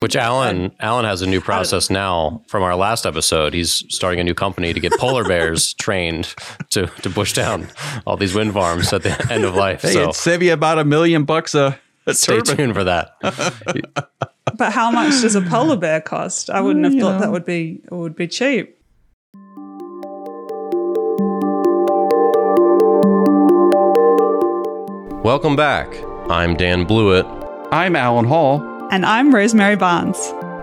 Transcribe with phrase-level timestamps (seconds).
[0.00, 3.52] Which Alan Alan has a new process now from our last episode.
[3.52, 6.36] He's starting a new company to get polar bears trained
[6.70, 7.66] to to push down
[8.06, 9.82] all these wind farms at the end of life.
[9.82, 12.56] Hey, so it'd save you about a million bucks a, a stay turbine.
[12.56, 13.16] tuned for that.
[14.56, 16.48] But how much does a polar bear cost?
[16.48, 17.20] I wouldn't have you thought know.
[17.20, 18.76] that would be would be cheap.
[25.22, 25.88] Welcome back.
[26.30, 27.26] I'm Dan Blewett,
[27.70, 28.77] I'm Alan Hall.
[28.90, 30.16] And I'm Rosemary Barnes.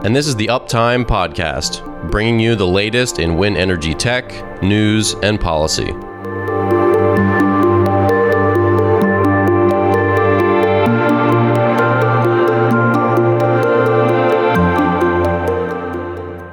[0.03, 5.13] and this is the Uptime Podcast, bringing you the latest in wind energy tech, news,
[5.21, 5.91] and policy.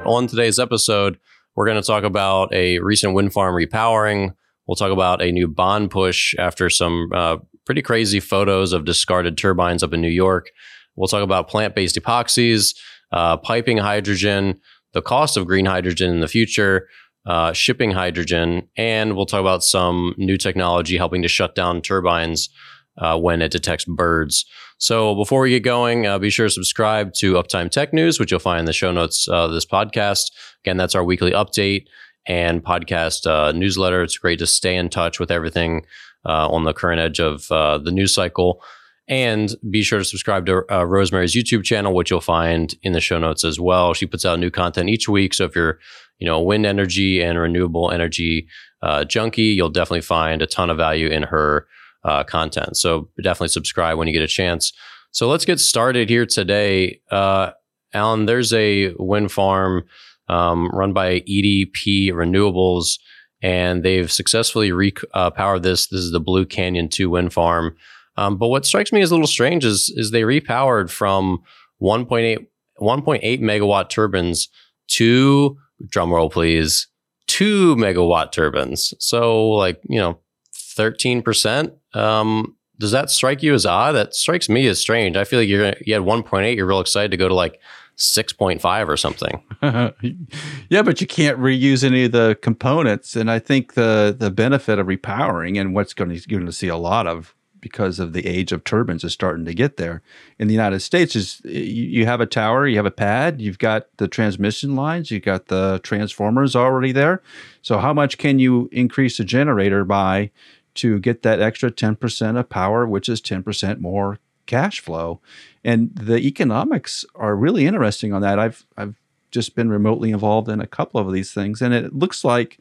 [0.05, 1.17] On today's episode,
[1.55, 4.35] we're going to talk about a recent wind farm repowering.
[4.67, 9.37] We'll talk about a new bond push after some uh, pretty crazy photos of discarded
[9.37, 10.51] turbines up in New York.
[10.95, 12.75] We'll talk about plant based epoxies,
[13.11, 14.59] uh, piping hydrogen,
[14.93, 16.87] the cost of green hydrogen in the future,
[17.25, 22.49] uh, shipping hydrogen, and we'll talk about some new technology helping to shut down turbines
[22.97, 24.45] uh, when it detects birds.
[24.77, 28.31] So before we get going, uh, be sure to subscribe to Uptime Tech News, which
[28.31, 30.31] you'll find in the show notes uh, of this podcast.
[30.63, 31.85] Again, that's our weekly update
[32.25, 34.03] and podcast uh, newsletter.
[34.03, 35.85] It's great to stay in touch with everything
[36.25, 38.61] uh, on the current edge of uh, the news cycle.
[39.07, 43.01] And be sure to subscribe to uh, Rosemary's YouTube channel, which you'll find in the
[43.01, 43.93] show notes as well.
[43.93, 45.33] She puts out new content each week.
[45.33, 45.79] So if you're,
[46.19, 48.47] you know, a wind energy and renewable energy
[48.81, 51.67] uh, junkie, you'll definitely find a ton of value in her
[52.05, 52.77] uh, content.
[52.77, 54.71] So definitely subscribe when you get a chance.
[55.11, 57.01] So let's get started here today.
[57.11, 57.51] Uh,
[57.93, 59.83] Alan, there's a wind farm
[60.27, 62.99] um, run by EDP Renewables,
[63.41, 65.87] and they've successfully repowered this.
[65.87, 67.75] This is the Blue Canyon 2 wind farm.
[68.15, 71.41] Um, but what strikes me as a little strange is, is they repowered from
[71.81, 72.45] 1.8,
[72.79, 74.49] 1.8 megawatt turbines
[74.87, 76.87] to, drumroll please,
[77.27, 78.93] 2 megawatt turbines.
[78.99, 80.19] So, like, you know,
[80.53, 81.71] 13%.
[81.93, 83.93] Um, does that strike you as odd?
[83.93, 85.15] That strikes me as strange.
[85.15, 87.59] I feel like you're you had 1.8, you're real excited to go to like
[87.97, 89.41] 6.5 or something.
[90.69, 94.79] yeah, but you can't reuse any of the components, and I think the the benefit
[94.79, 98.11] of repowering and what's going to you're going to see a lot of because of
[98.11, 100.01] the age of turbines is starting to get there
[100.37, 103.87] in the United States is you, have a tower, you have a pad, you've got
[103.95, 107.21] the transmission lines, you've got the transformers already there.
[107.61, 110.31] So how much can you increase the generator by
[110.75, 115.21] to get that extra 10% of power, which is 10% more cash flow?
[115.63, 118.39] And the economics are really interesting on that.
[118.39, 118.99] I've I've
[119.31, 122.59] just been remotely involved in a couple of these things, and it looks like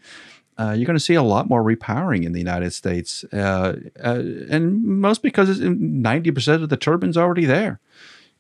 [0.59, 4.23] uh, you're going to see a lot more repowering in the United States, uh, uh,
[4.51, 7.81] and most because ninety percent of the turbines already there.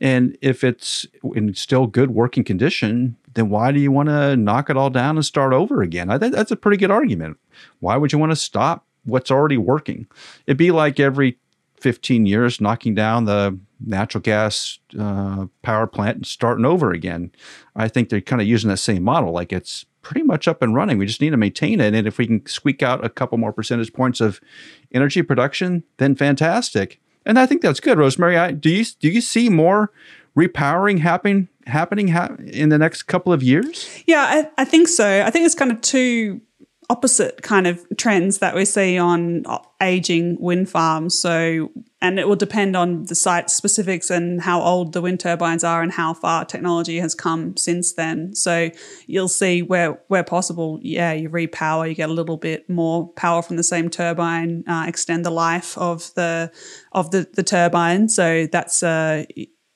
[0.00, 4.68] And if it's in still good working condition, then why do you want to knock
[4.68, 6.10] it all down and start over again?
[6.10, 7.38] I think that's a pretty good argument.
[7.80, 10.06] Why would you want to stop what's already working?
[10.46, 11.38] It'd be like every
[11.80, 17.30] 15 years knocking down the natural gas uh, power plant and starting over again.
[17.76, 19.32] I think they're kind of using that same model.
[19.32, 20.98] Like it's pretty much up and running.
[20.98, 21.94] We just need to maintain it.
[21.94, 24.40] And if we can squeak out a couple more percentage points of
[24.92, 27.00] energy production, then fantastic.
[27.24, 28.36] And I think that's good, Rosemary.
[28.36, 29.92] I, do you do you see more
[30.36, 34.02] repowering happen happening ha- in the next couple of years?
[34.06, 35.22] Yeah, I, I think so.
[35.24, 36.40] I think it's kind of two
[36.90, 41.18] opposite kind of trends that we see on uh, aging wind farms.
[41.18, 41.70] So,
[42.02, 45.82] and it will depend on the site specifics and how old the wind turbines are
[45.82, 48.34] and how far technology has come since then.
[48.34, 48.68] So,
[49.06, 53.40] you'll see where where possible, yeah, you repower, you get a little bit more power
[53.40, 56.52] from the same turbine, uh, extend the life of the
[56.92, 58.08] of the the turbine.
[58.08, 59.26] So that's a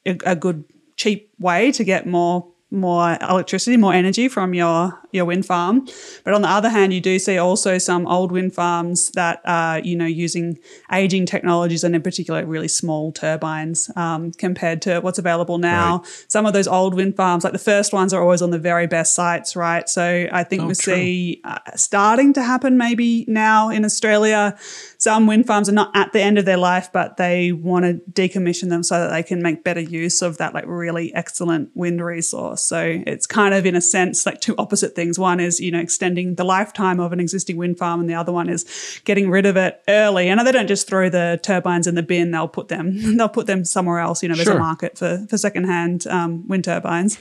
[0.04, 0.64] a, good
[0.96, 5.86] cheap way to get more more electricity, more energy from your your wind farm.
[6.24, 9.78] But on the other hand, you do see also some old wind farms that are
[9.80, 10.58] you know using
[10.92, 15.98] aging technologies and in particular really small turbines um, compared to what's available now.
[15.98, 16.24] Right.
[16.28, 18.86] Some of those old wind farms, like the first ones, are always on the very
[18.86, 19.88] best sites, right?
[19.88, 20.94] So I think Oh, we true.
[20.94, 24.56] see uh, starting to happen maybe now in Australia.
[24.98, 28.00] Some wind farms are not at the end of their life, but they want to
[28.10, 32.02] decommission them so that they can make better use of that like really excellent wind
[32.04, 32.62] resource.
[32.62, 35.18] So it's kind of in a sense like two opposite things.
[35.18, 38.32] One is, you know, extending the lifetime of an existing wind farm and the other
[38.32, 40.28] one is getting rid of it early.
[40.28, 43.46] And they don't just throw the turbines in the bin, they'll put them they'll put
[43.46, 44.22] them somewhere else.
[44.22, 44.56] You know, there's Sure.
[44.56, 47.18] a market for for secondhand um, wind turbines.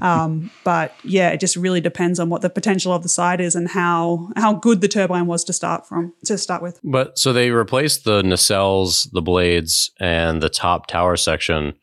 [0.00, 3.54] Um, but yeah, it just really depends on what the potential of the site is
[3.54, 6.80] and how how good the turbine was to start from to start with.
[6.82, 11.74] But so they replaced the nacelles, the blades, and the top tower section.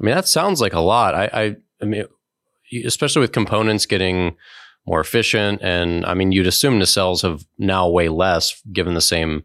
[0.00, 1.14] I mean, that sounds like a lot.
[1.14, 2.04] I, I I mean,
[2.84, 4.36] especially with components getting
[4.86, 9.00] more efficient, and I mean, you'd assume the cells have now way less given the
[9.00, 9.44] same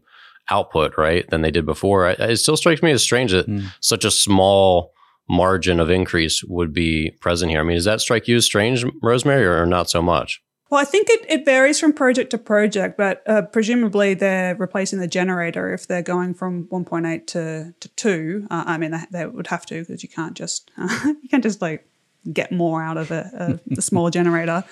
[0.50, 2.08] output, right, than they did before.
[2.08, 3.66] It still strikes me as strange that mm.
[3.80, 4.92] such a small
[5.28, 7.60] margin of increase would be present here.
[7.60, 10.42] I mean, does that strike you as strange, Rosemary, or not so much?
[10.70, 14.98] Well, I think it, it varies from project to project, but uh, presumably they're replacing
[14.98, 18.46] the generator if they're going from 1.8 to, to 2.
[18.50, 20.88] Uh, I mean, they, they, would have to because you can't just uh,
[21.22, 21.88] you can't just like
[22.32, 24.64] get more out of a, a, a smaller generator.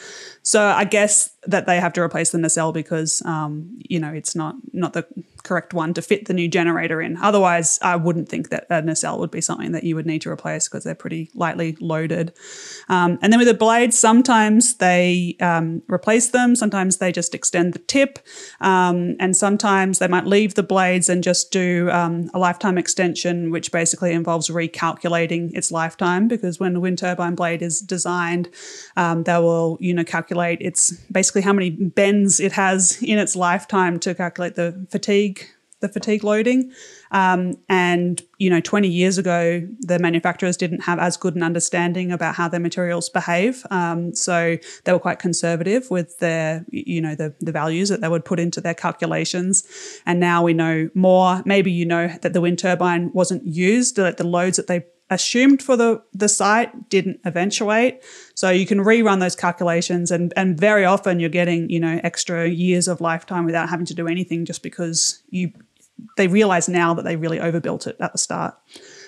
[0.43, 4.35] So I guess that they have to replace the nacelle because um, you know it's
[4.35, 5.07] not not the
[5.47, 7.17] correct one to fit the new generator in.
[7.19, 10.31] Otherwise, I wouldn't think that a nacelle would be something that you would need to
[10.31, 12.33] replace because they're pretty lightly loaded.
[12.89, 17.73] Um, and then with the blades, sometimes they um, replace them, sometimes they just extend
[17.73, 18.19] the tip,
[18.61, 23.51] um, and sometimes they might leave the blades and just do um, a lifetime extension,
[23.51, 28.49] which basically involves recalculating its lifetime because when a wind turbine blade is designed,
[28.97, 33.37] um, they will you know calculate its basically how many bends it has in its
[33.37, 35.36] lifetime to calculate the fatigue
[35.81, 36.73] the fatigue loading.
[37.11, 42.13] Um, and, you know, 20 years ago, the manufacturers didn't have as good an understanding
[42.13, 43.65] about how their materials behave.
[43.71, 48.09] Um, so they were quite conservative with their, you know, the, the values that they
[48.09, 49.67] would put into their calculations.
[50.07, 51.43] And now we know more.
[51.45, 55.63] Maybe you know that the wind turbine wasn't used, that the loads that they assumed
[55.63, 58.03] for the, the site didn't eventuate.
[58.35, 62.49] So you can rerun those calculations and, and very often you're getting, you know, extra
[62.49, 65.53] years of lifetime without having to do anything just because you
[66.17, 68.55] they realize now that they really overbuilt it at the start.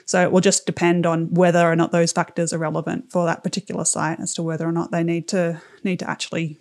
[0.07, 3.45] So it will just depend on whether or not those factors are relevant for that
[3.45, 6.59] particular site as to whether or not they need to need to actually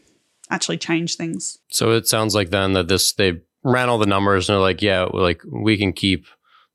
[0.49, 1.57] actually change things.
[1.69, 4.81] So it sounds like then that this they ran all the numbers and they're like,
[4.81, 6.25] yeah, like we can keep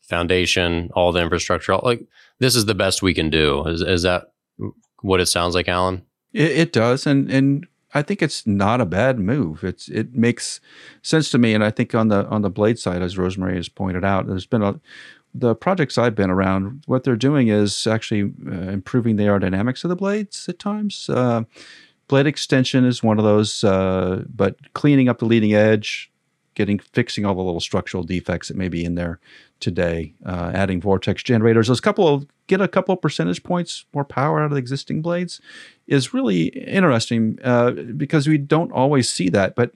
[0.02, 2.06] foundation, all the infrastructure, all, like
[2.38, 3.66] this is the best we can do.
[3.66, 4.32] Is, is that
[5.00, 6.04] what it sounds like, Alan?
[6.32, 9.64] It, it does, and and I think it's not a bad move.
[9.64, 10.60] It's it makes
[11.02, 13.68] sense to me, and I think on the on the blade side, as Rosemary has
[13.68, 14.80] pointed out, there's been a
[15.34, 16.82] the projects I've been around.
[16.86, 21.08] What they're doing is actually uh, improving the aerodynamics of the blades at times.
[21.08, 21.44] Uh,
[22.08, 26.11] blade extension is one of those, uh, but cleaning up the leading edge,
[26.54, 29.18] getting fixing all the little structural defects that may be in there
[29.60, 31.68] today, uh, adding vortex generators.
[31.68, 35.02] Those couple of get a couple of percentage points more power out of the existing
[35.02, 35.40] blades
[35.86, 39.54] is really interesting uh, because we don't always see that.
[39.54, 39.72] But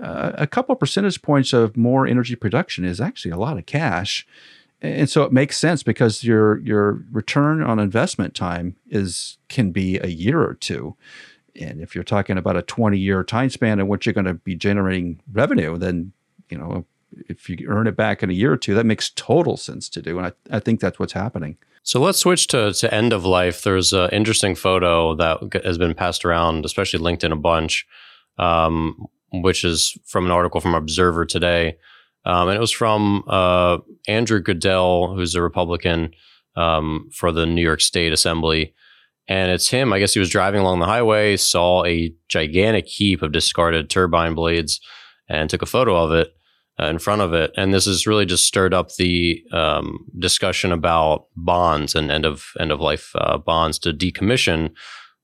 [0.00, 3.66] uh, a couple of percentage points of more energy production is actually a lot of
[3.66, 4.26] cash.
[4.82, 9.98] And so it makes sense because your your return on investment time is can be
[9.98, 10.96] a year or two.
[11.58, 14.34] And if you're talking about a 20 year time span in which you're going to
[14.34, 16.12] be generating revenue, then
[16.48, 16.86] you know
[17.28, 20.02] if you earn it back in a year or two, that makes total sense to
[20.02, 20.18] do.
[20.18, 21.56] And I, I think that's what's happening.
[21.82, 23.62] So let's switch to, to end of life.
[23.62, 27.86] There's an interesting photo that has been passed around, especially LinkedIn a bunch,
[28.38, 31.76] um, which is from an article from Observer today.
[32.24, 33.78] Um, and it was from uh,
[34.08, 36.10] Andrew Goodell, who's a Republican
[36.56, 38.74] um, for the New York State Assembly.
[39.28, 39.92] And it's him.
[39.92, 44.34] I guess he was driving along the highway, saw a gigantic heap of discarded turbine
[44.34, 44.80] blades,
[45.28, 46.35] and took a photo of it
[46.80, 47.52] uh, in front of it.
[47.56, 52.46] And this has really just stirred up the um, discussion about bonds and end of
[52.58, 54.72] end of life uh, bonds to decommission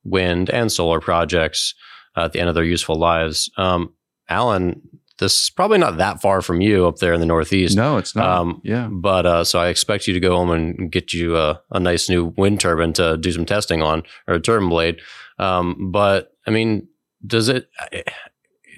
[0.04, 1.74] wind and solar projects
[2.16, 3.50] uh, at the end of their useful lives.
[3.56, 3.92] Um,
[4.28, 4.80] Alan,
[5.18, 7.76] this is probably not that far from you up there in the Northeast.
[7.76, 8.28] No, it's not.
[8.28, 11.60] Um, yeah, but uh, so I expect you to go home and get you a,
[11.70, 15.00] a, nice new wind turbine to do some testing on or a turbine blade.
[15.38, 16.88] Um, but I mean,
[17.24, 17.68] does it?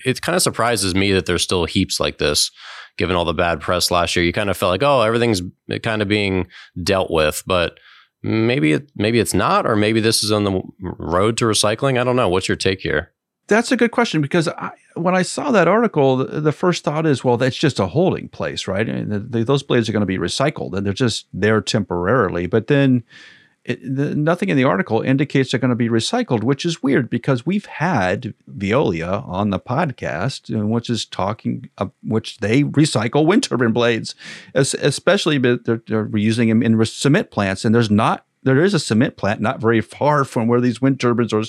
[0.05, 2.51] It kind of surprises me that there's still heaps like this,
[2.97, 4.25] given all the bad press last year.
[4.25, 5.43] You kind of felt like, oh, everything's
[5.83, 6.47] kind of being
[6.83, 7.79] dealt with, but
[8.23, 12.01] maybe it maybe it's not, or maybe this is on the road to recycling.
[12.01, 12.29] I don't know.
[12.29, 13.13] What's your take here?
[13.47, 17.05] That's a good question because I, when I saw that article, the, the, first thought
[17.05, 18.87] is, well, that's just a holding place, right?
[18.87, 22.47] The, the, those blades are going to be recycled and they're just there temporarily.
[22.47, 23.05] But then
[23.65, 27.09] it, the, nothing in the article indicates they're going to be recycled, which is weird
[27.09, 33.25] because we've had Veolia on the podcast, uh, which is talking, uh, which they recycle
[33.25, 34.15] wind turbine blades,
[34.55, 39.17] especially they're, they're reusing them in cement plants, and there's not there is a cement
[39.17, 41.43] plant not very far from where these wind turbines are,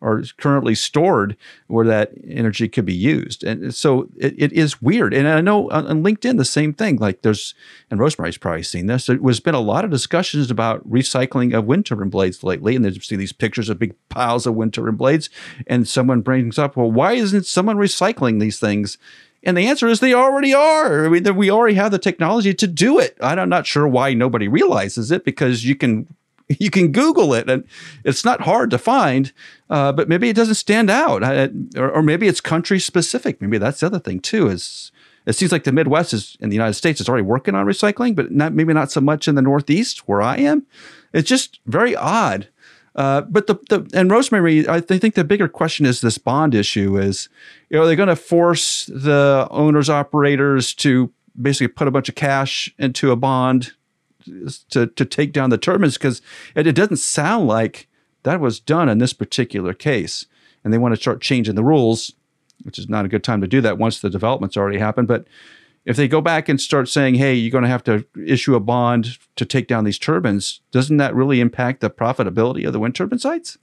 [0.00, 1.36] are currently stored
[1.66, 3.42] where that energy could be used.
[3.42, 5.14] And so it, it is weird.
[5.14, 7.54] And I know on, LinkedIn, the same thing, like there's,
[7.90, 11.86] and Rosemary's probably seen this, there's been a lot of discussions about recycling of wind
[11.86, 12.76] turbine blades lately.
[12.76, 15.30] And there's see these pictures of big piles of wind turbine blades.
[15.66, 18.98] And someone brings up, well, why isn't someone recycling these things?
[19.46, 21.04] And the answer is they already are.
[21.04, 23.16] I mean, we already have the technology to do it.
[23.20, 26.06] I'm not sure why nobody realizes it because you can
[26.58, 27.64] you can Google it, and
[28.04, 29.32] it's not hard to find.
[29.70, 33.40] Uh, but maybe it doesn't stand out, uh, or, or, maybe it's country specific.
[33.40, 34.48] Maybe that's the other thing too.
[34.48, 34.92] Is
[35.26, 38.14] it seems like the Midwest is in the United States is already working on recycling,
[38.14, 40.66] but not maybe not so much in the Northeast where I am.
[41.12, 42.48] It's just very odd.
[42.94, 46.98] Uh, but the, the and Rosemary, I think the bigger question is this bond issue:
[46.98, 47.28] is
[47.70, 51.10] you know, are they going to force the owners operators to
[51.40, 53.72] basically put a bunch of cash into a bond
[54.70, 56.22] to to take down the turbines because
[56.54, 57.88] it, it doesn't sound like
[58.22, 60.26] that was done in this particular case,
[60.62, 62.12] and they want to start changing the rules,
[62.62, 65.08] which is not a good time to do that once the development's already happened.
[65.08, 65.26] But
[65.84, 68.60] if they go back and start saying, "Hey, you're going to have to issue a
[68.60, 72.94] bond to take down these turbines," doesn't that really impact the profitability of the wind
[72.94, 73.58] turbine sites?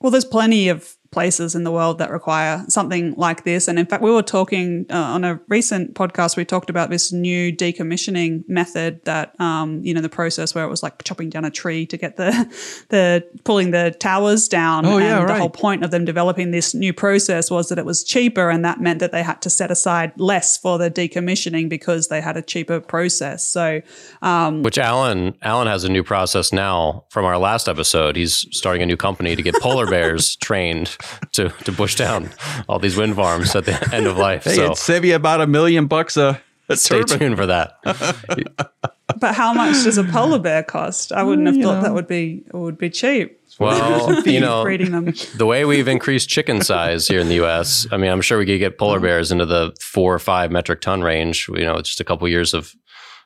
[0.00, 3.68] Well, there's plenty of places in the world that require something like this.
[3.68, 7.12] And in fact, we were talking uh, on a recent podcast, we talked about this
[7.12, 11.44] new decommissioning method that, um, you know, the process where it was like chopping down
[11.44, 12.30] a tree to get the,
[12.88, 14.86] the pulling the towers down.
[14.86, 15.34] Oh, yeah, and right.
[15.34, 18.48] the whole point of them developing this new process was that it was cheaper.
[18.48, 22.22] And that meant that they had to set aside less for the decommissioning because they
[22.22, 23.44] had a cheaper process.
[23.46, 23.82] So,
[24.22, 28.16] um, which Alan, Alan has a new process now from our last episode.
[28.16, 30.96] He's starting a new company to get polar bears trained
[31.32, 32.30] to to push down
[32.68, 34.44] all these wind farms at the end of life.
[34.44, 37.18] Hey, so it'd save you about a million bucks a, a stay turbine.
[37.18, 37.78] tuned for that.
[39.18, 41.12] but how much does a polar bear cost?
[41.12, 41.82] I wouldn't have you thought know.
[41.82, 43.38] that would be would be cheap.
[43.58, 45.12] Well, you know, breeding them.
[45.36, 48.46] the way we've increased chicken size here in the U.S., I mean, I'm sure we
[48.46, 51.48] could get polar bears into the four or five metric ton range.
[51.48, 52.74] You know, just a couple years of.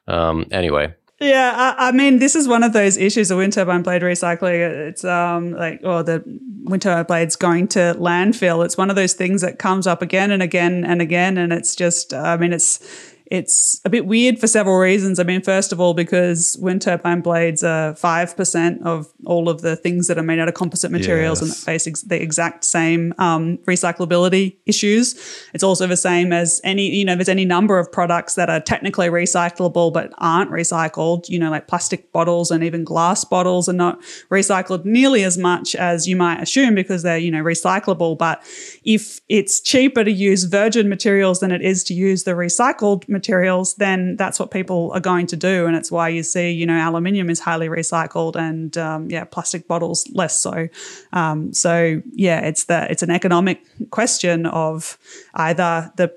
[0.08, 3.82] Um, anyway, Yeah, I, I mean, this is one of those issues of wind turbine
[3.82, 4.88] blade recycling.
[4.88, 6.22] It's um like, or the
[6.64, 8.64] wind turbine blades going to landfill.
[8.64, 11.74] It's one of those things that comes up again and again and again, and it's
[11.74, 12.80] just, I mean, it's
[13.30, 15.18] it's a bit weird for several reasons.
[15.18, 19.62] I mean, first of all, because wind turbine blades are five percent of all of
[19.62, 21.60] the things that are made out of composite materials and Yes.
[21.60, 25.14] that face ex- the exact same um, recyclability issues.
[25.54, 28.60] It's also the same as any, you know, there's any number of products that are
[28.60, 31.28] technically recyclable but aren't recycled.
[31.28, 35.74] You know, like plastic bottles and even glass bottles are not recycled nearly as much
[35.74, 38.16] as you might assume because they're, you know, recyclable.
[38.16, 38.42] But
[38.84, 43.74] if it's cheaper to use virgin materials than it is to use the recycled materials,
[43.76, 45.66] then that's what people are going to do.
[45.66, 49.66] And it's why you see, you know, aluminium is highly recycled and, um, yeah, plastic
[49.66, 50.68] bottles less so.
[51.12, 54.98] Um, so yeah, it's the it's an economic question of
[55.34, 56.12] either the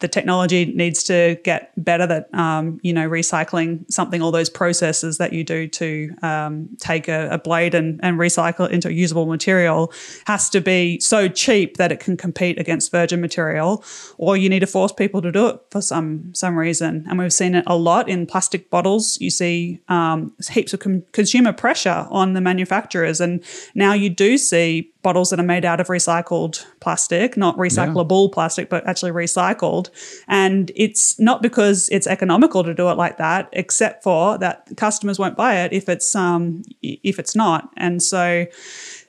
[0.00, 5.18] the technology needs to get better that um, you know recycling something all those processes
[5.18, 8.92] that you do to um, take a, a blade and, and recycle it into a
[8.92, 9.92] usable material
[10.26, 13.84] has to be so cheap that it can compete against virgin material
[14.16, 17.32] or you need to force people to do it for some some reason and we've
[17.32, 22.06] seen it a lot in plastic bottles you see um, heaps of com- consumer pressure
[22.10, 23.42] on the manufacturers and
[23.74, 28.68] now you do see bottles that are made out of recycled plastic, not recyclable plastic,
[28.68, 29.90] but actually recycled.
[30.28, 35.18] And it's not because it's economical to do it like that, except for that customers
[35.18, 37.70] won't buy it if it's um if it's not.
[37.76, 38.46] And so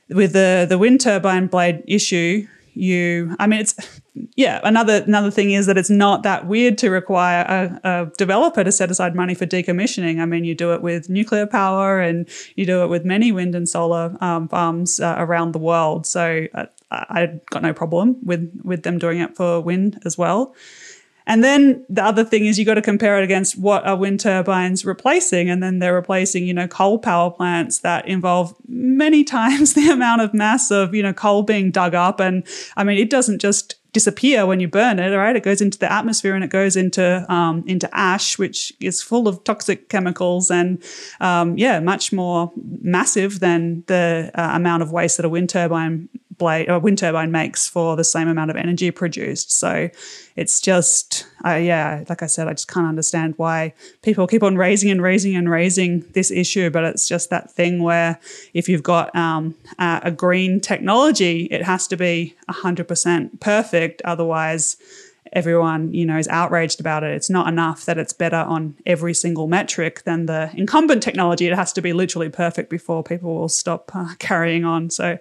[0.09, 3.75] with the the wind turbine blade issue, you I mean it's
[4.35, 7.43] yeah, another another thing is that it's not that weird to require
[7.83, 10.19] a, a, developer to set aside money for decommissioning.
[10.19, 13.55] I mean, you do it with nuclear power, and you do it with many wind
[13.55, 16.05] and solar um, farms uh, around the world.
[16.05, 20.55] So uh, I got no problem with with them doing it for wind as well.
[21.27, 24.19] And then the other thing is you got to compare it against what are wind
[24.19, 29.73] turbines replacing, and then they're replacing you know coal power plants that involve many times
[29.73, 32.45] the amount of mass of you know coal being dug up, and
[32.77, 35.35] I mean it doesn't just disappear when you burn it, right?
[35.35, 39.27] It goes into the atmosphere and it goes into um, into ash, which is full
[39.27, 40.81] of toxic chemicals and
[41.19, 42.51] um, yeah, much more
[42.81, 46.07] massive than the uh, amount of waste that a wind turbine
[46.41, 49.51] blade wind turbine makes for the same amount of energy produced.
[49.51, 49.89] So
[50.35, 54.57] it's just uh, yeah, like I said, I just can't understand why people keep on
[54.57, 56.71] raising and raising and raising this issue.
[56.71, 58.19] But it's just that thing where
[58.55, 64.01] if you've got um, a, a green technology, it has to be hundred percent perfect.
[64.03, 64.77] Otherwise,
[65.33, 67.11] everyone you know is outraged about it.
[67.11, 71.47] It's not enough that it's better on every single metric than the incumbent technology.
[71.47, 74.89] It has to be literally perfect before people will stop uh, carrying on.
[74.89, 75.17] So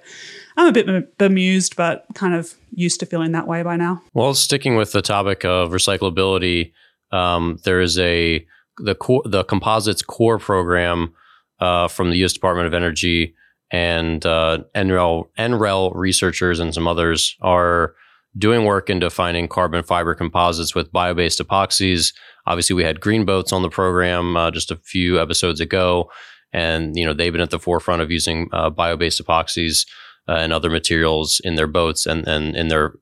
[0.61, 4.03] I'm a bit bemused, but kind of used to feeling that way by now.
[4.13, 6.73] Well, sticking with the topic of recyclability,
[7.13, 11.15] um, there is a the core, the composites core program
[11.61, 12.35] uh, from the U.S.
[12.35, 13.35] Department of Energy
[13.71, 17.95] and uh, NREL, NREL researchers and some others are
[18.37, 22.13] doing work into finding carbon fiber composites with bio-based epoxies.
[22.47, 26.11] Obviously, we had green boats on the program uh, just a few episodes ago,
[26.53, 29.87] and you know they've been at the forefront of using uh, bio-based epoxies
[30.31, 32.95] uh, and other materials in their boats and and in their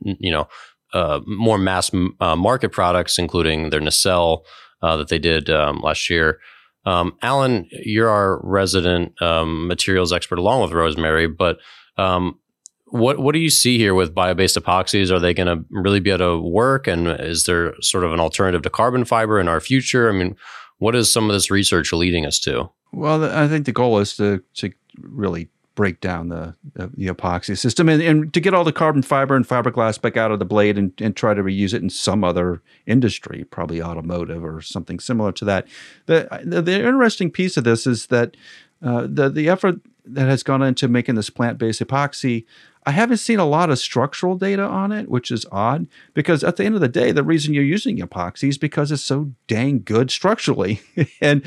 [0.00, 0.48] you know
[0.92, 4.44] uh, more mass uh, market products, including their nacelle
[4.82, 6.40] uh, that they did um, last year.
[6.84, 11.58] Um, Alan, you're our resident um, materials expert along with Rosemary, but
[11.96, 12.38] um,
[12.86, 15.10] what what do you see here with bio-based epoxies?
[15.10, 16.86] Are they going to really be able to work?
[16.88, 20.08] And is there sort of an alternative to carbon fiber in our future?
[20.08, 20.36] I mean,
[20.78, 22.70] what is some of this research leading us to?
[22.92, 27.88] Well, I think the goal is to to really break down the the epoxy system
[27.88, 30.76] and, and to get all the carbon fiber and fiberglass back out of the blade
[30.76, 35.32] and, and try to reuse it in some other industry, probably automotive or something similar
[35.32, 35.66] to that.
[36.06, 38.36] The the, the interesting piece of this is that
[38.82, 42.44] uh, the the effort that has gone into making this plant based epoxy.
[42.84, 46.56] I haven't seen a lot of structural data on it, which is odd because at
[46.56, 49.82] the end of the day, the reason you're using epoxy is because it's so dang
[49.84, 50.80] good structurally,
[51.20, 51.42] and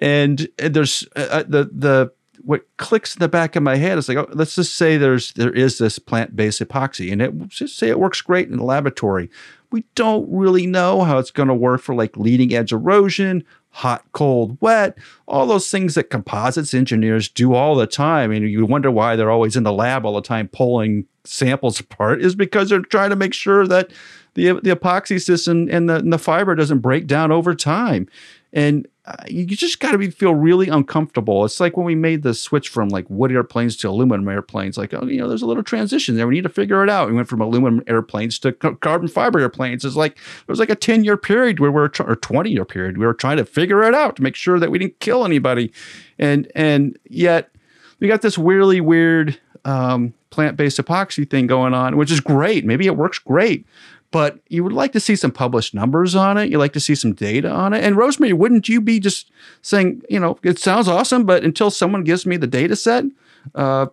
[0.00, 2.12] and there's uh, uh, the the
[2.46, 5.32] what clicks in the back of my head is like, oh, let's just say there's
[5.32, 8.64] there is this plant based epoxy, and it just say it works great in the
[8.64, 9.28] laboratory.
[9.72, 14.04] We don't really know how it's going to work for like leading edge erosion, hot,
[14.12, 18.30] cold, wet, all those things that composites engineers do all the time.
[18.30, 22.22] And you wonder why they're always in the lab all the time pulling samples apart
[22.22, 23.90] is because they're trying to make sure that
[24.34, 28.06] the, the epoxy system and the, and the fiber doesn't break down over time.
[28.56, 31.44] And uh, you just got to be feel really uncomfortable.
[31.44, 34.78] It's like when we made the switch from like wood airplanes to aluminum airplanes.
[34.78, 36.26] Like, oh, you know, there's a little transition there.
[36.26, 37.08] We need to figure it out.
[37.08, 39.84] We went from aluminum airplanes to carbon fiber airplanes.
[39.84, 42.64] It's like it was like a 10 year period where we are or 20 year
[42.64, 45.26] period we were trying to figure it out to make sure that we didn't kill
[45.26, 45.70] anybody,
[46.18, 47.50] and and yet
[48.00, 52.64] we got this really weird um, plant based epoxy thing going on, which is great.
[52.64, 53.66] Maybe it works great
[54.10, 56.50] but you would like to see some published numbers on it.
[56.50, 57.84] You like to see some data on it.
[57.84, 59.30] And Rosemary, wouldn't you be just
[59.62, 63.04] saying, you know, it sounds awesome, but until someone gives me the data set,
[63.54, 63.86] uh,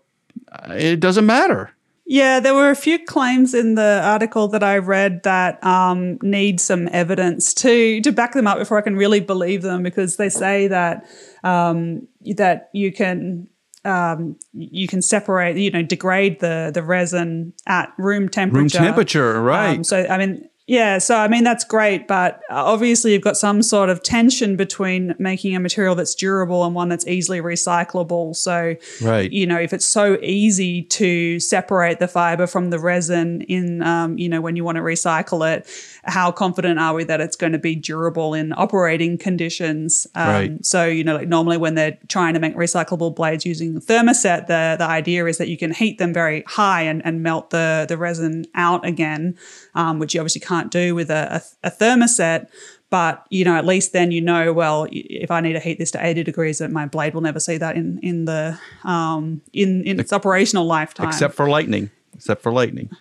[0.69, 1.71] it doesn't matter.
[2.05, 6.59] Yeah, there were a few claims in the article that I read that um, need
[6.59, 10.27] some evidence to to back them up before I can really believe them, because they
[10.27, 11.05] say that
[11.45, 13.47] um, that you can
[13.85, 18.59] um, you can separate, you know, degrade the the resin at room temperature.
[18.59, 19.77] Room temperature, right?
[19.77, 23.61] Um, so I mean, yeah, so I mean that's great, but obviously you've got some
[23.61, 28.33] sort of tension between making a material that's durable and one that's easily recyclable.
[28.33, 29.29] So, right.
[29.29, 34.17] you know, if it's so easy to separate the fiber from the resin in, um,
[34.17, 35.67] you know, when you want to recycle it,
[36.05, 40.07] how confident are we that it's going to be durable in operating conditions?
[40.15, 40.65] Um, right.
[40.65, 44.77] So, you know, like normally when they're trying to make recyclable blades using thermoset, the
[44.77, 47.97] the idea is that you can heat them very high and, and melt the the
[47.97, 49.37] resin out again,
[49.75, 52.47] um, which you obviously can't can't do with a, a, a thermoset
[52.93, 55.89] but you know at least then you know well if i need to heat this
[55.89, 59.83] to 80 degrees that my blade will never see that in in the um in
[59.83, 61.07] in its operational lifetime.
[61.07, 61.89] except for lightning.
[62.13, 62.91] Except for lightning.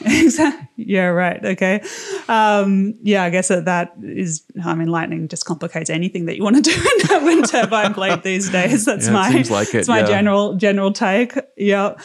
[0.00, 0.68] Exactly.
[0.76, 1.82] yeah right okay.
[2.28, 6.42] Um yeah i guess that that is i mean lightning just complicates anything that you
[6.42, 8.86] want to do in a wind turbine blade these days.
[8.86, 10.06] That's yeah, my like it, that's my yeah.
[10.06, 11.36] general general take.
[11.58, 11.96] Yeah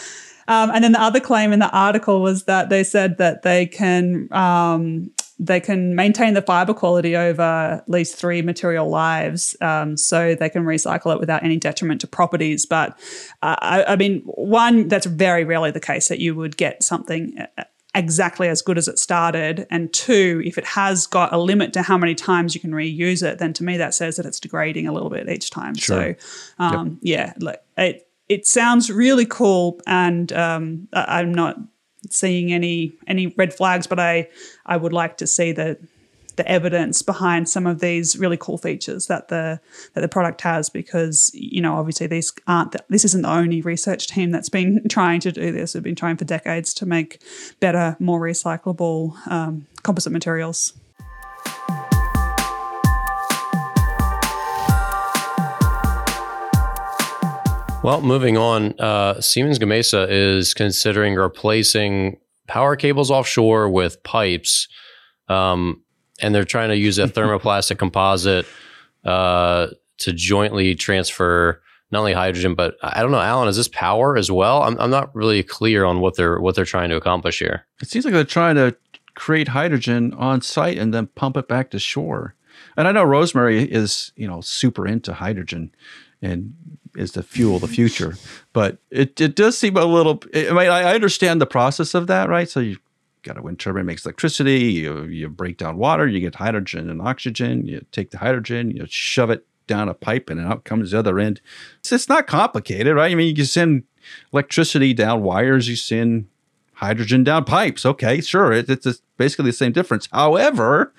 [0.48, 3.66] um, and then the other claim in the article was that they said that they
[3.66, 9.96] can um, they can maintain the fiber quality over at least three material lives, um,
[9.96, 12.66] so they can recycle it without any detriment to properties.
[12.66, 12.98] But
[13.44, 17.38] uh, I, I, mean, one that's very rarely the case that you would get something
[17.58, 21.74] uh, exactly as good as it started, and two, if it has got a limit
[21.74, 24.40] to how many times you can reuse it, then to me that says that it's
[24.40, 25.76] degrading a little bit each time.
[25.76, 26.16] Sure.
[26.18, 27.36] So, um, yep.
[27.38, 31.58] yeah, like it it sounds really cool, and um, I'm not
[32.10, 34.30] seeing any any red flags, but I
[34.66, 35.78] I would like to see the
[36.36, 39.60] the evidence behind some of these really cool features that the
[39.94, 43.62] that the product has because you know obviously these aren't the, this isn't the only
[43.62, 45.74] research team that's been trying to do this.
[45.74, 47.22] We've been trying for decades to make
[47.60, 50.74] better, more recyclable um, composite materials.
[57.88, 64.68] Well, moving on, uh, Siemens Gamesa is considering replacing power cables offshore with pipes,
[65.30, 65.82] um,
[66.20, 68.46] and they're trying to use a thermoplastic composite
[69.06, 69.68] uh,
[70.00, 74.30] to jointly transfer not only hydrogen, but I don't know, Alan, is this power as
[74.30, 74.64] well?
[74.64, 77.68] I'm, I'm not really clear on what they're what they're trying to accomplish here.
[77.82, 78.76] It seems like they're trying to
[79.16, 82.36] create hydrogen on site and then pump it back to shore.
[82.76, 85.72] And I know Rosemary is, you know, super into hydrogen
[86.22, 86.54] and
[86.96, 88.16] is to fuel the future.
[88.54, 90.22] But it, it does seem a little.
[90.34, 92.50] I mean, I understand the process of that, right?
[92.50, 92.78] So you
[93.24, 94.60] got a wind turbine makes electricity.
[94.74, 96.08] You you break down water.
[96.08, 97.68] You get hydrogen and oxygen.
[97.68, 101.20] You take the hydrogen, you shove it down a pipe and out comes the other
[101.20, 101.42] end.
[101.80, 103.12] It's, it's not complicated, right?
[103.12, 103.84] I mean, you can send
[104.32, 106.28] electricity down wires, you send
[106.76, 107.86] hydrogen down pipes.
[107.86, 110.08] Okay, sure, it, it's basically the same difference.
[110.12, 110.94] However,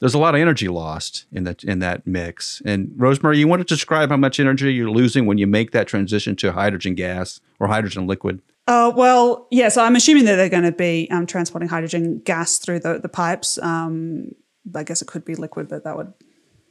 [0.00, 2.62] there's a lot of energy lost in that in that mix.
[2.64, 5.88] And Rosemary, you want to describe how much energy you're losing when you make that
[5.88, 8.40] transition to hydrogen gas or hydrogen liquid?
[8.66, 9.68] Uh, well, yeah.
[9.68, 13.08] So I'm assuming that they're going to be um, transporting hydrogen gas through the the
[13.08, 13.58] pipes.
[13.58, 14.32] Um,
[14.74, 16.12] I guess it could be liquid, but that would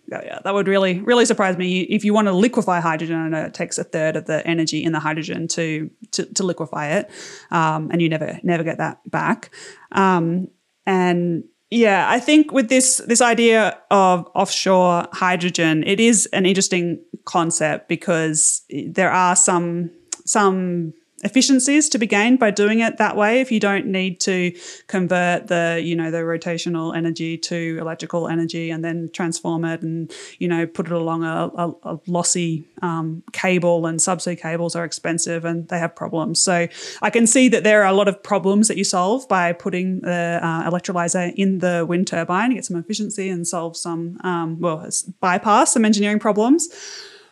[0.09, 1.81] yeah, that would really really surprise me.
[1.81, 4.83] If you want to liquefy hydrogen, I know it takes a third of the energy
[4.83, 7.09] in the hydrogen to to, to liquefy it,
[7.51, 9.49] um, and you never never get that back.
[9.91, 10.47] Um,
[10.85, 16.99] and yeah, I think with this this idea of offshore hydrogen, it is an interesting
[17.25, 19.91] concept because there are some
[20.25, 24.53] some efficiencies to be gained by doing it that way if you don't need to
[24.85, 30.13] convert the you know the rotational energy to electrical energy and then transform it and
[30.37, 34.85] you know put it along a, a, a lossy um, cable and subsea cables are
[34.85, 36.39] expensive and they have problems.
[36.41, 36.67] So
[37.01, 40.01] i can see that there are a lot of problems that you solve by putting
[40.01, 44.59] the uh, electrolyzer in the wind turbine You get some efficiency and solve some um,
[44.59, 44.87] well
[45.19, 46.69] bypass some engineering problems.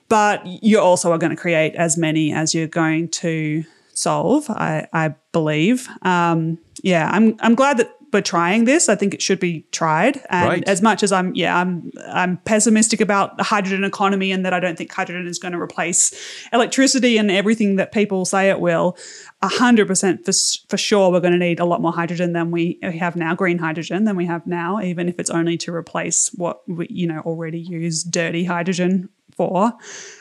[0.08, 3.64] But you also are going to create as many as you're going to
[3.96, 4.50] solve.
[4.50, 5.88] I, I believe.
[6.02, 8.88] Um, yeah, I'm I'm glad that we're trying this.
[8.88, 10.22] I think it should be tried.
[10.30, 10.70] And Right.
[10.70, 14.62] as much as I'm, yeah, I'm I'm pessimistic about the hydrogen economy and that I
[14.62, 16.14] don't think hydrogen is going to replace
[16.54, 18.98] electricity and everything that people say it will.
[19.44, 20.32] hundred percent for
[20.70, 23.36] for sure, we're going to need a lot more hydrogen than we we have now,
[23.36, 27.08] green hydrogen than we have now, even if it's only to replace what we you
[27.08, 29.74] know already use dirty hydrogen for.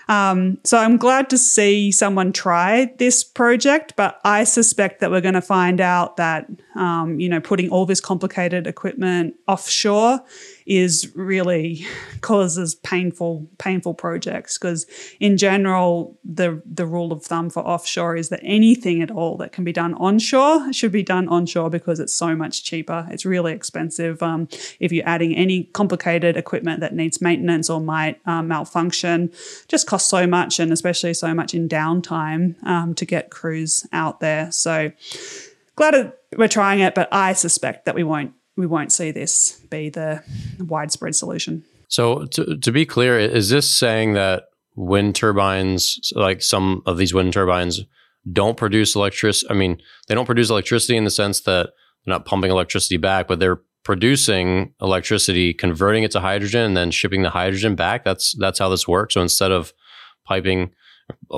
[0.08, 5.20] Um, so I'm glad to see someone try this project, but I suspect that we're
[5.20, 10.20] going to find out that um, you know putting all this complicated equipment offshore
[10.66, 11.86] is really
[12.20, 14.86] causes painful painful projects because
[15.20, 19.52] in general the the rule of thumb for offshore is that anything at all that
[19.52, 23.06] can be done onshore should be done onshore because it's so much cheaper.
[23.10, 24.48] It's really expensive um,
[24.80, 29.30] if you're adding any complicated equipment that needs maintenance or might um, malfunction
[29.68, 34.20] just costs so much and especially so much in downtime um, to get crews out
[34.20, 34.50] there.
[34.50, 34.92] So
[35.76, 39.88] glad we're trying it but i suspect that we won't we won't see this be
[39.88, 40.22] the
[40.58, 46.82] widespread solution So to, to be clear, is this saying that wind turbines, like some
[46.86, 47.82] of these wind turbines,
[48.32, 49.46] don't produce electricity?
[49.50, 51.70] I mean, they don't produce electricity in the sense that
[52.04, 56.90] they're not pumping electricity back, but they're producing electricity, converting it to hydrogen, and then
[56.90, 58.02] shipping the hydrogen back.
[58.02, 59.14] That's that's how this works.
[59.14, 59.72] So instead of
[60.24, 60.72] piping,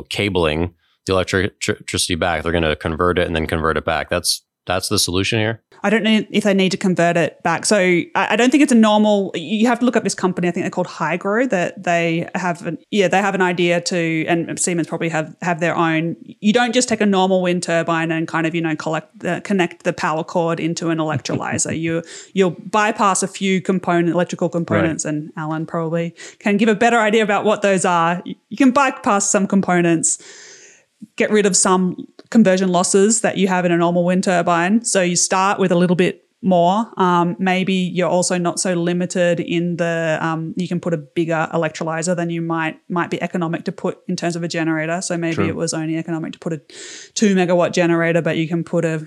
[0.09, 0.75] cabling
[1.07, 4.09] the electric- electricity back, they're going to convert it and then convert it back.
[4.09, 5.63] That's that's the solution here.
[5.83, 7.65] I don't know if they need to convert it back.
[7.65, 9.31] So I, I don't think it's a normal.
[9.35, 10.49] You have to look up this company.
[10.49, 11.49] I think they're called Hygro.
[11.49, 15.61] That they have, an, yeah, they have an idea to, and Siemens probably have have
[15.61, 16.17] their own.
[16.23, 19.41] You don't just take a normal wind turbine and kind of you know collect the,
[19.45, 21.79] connect the power cord into an electrolyzer.
[21.87, 22.03] you
[22.35, 27.23] you'll bypass a few component electrical components, and Alan probably can give a better idea
[27.23, 28.23] about what those are.
[28.25, 30.19] You can bypass some components
[31.17, 31.97] get rid of some
[32.31, 34.85] conversion losses that you have in a normal wind turbine.
[34.85, 36.93] So you start with a little bit more.
[36.97, 41.49] Um, maybe you're also not so limited in the um, you can put a bigger
[41.53, 45.01] electrolyzer than you might might be economic to put in terms of a generator.
[45.01, 45.49] So maybe True.
[45.49, 46.59] it was only economic to put a
[47.15, 49.07] two megawatt generator, but you can put a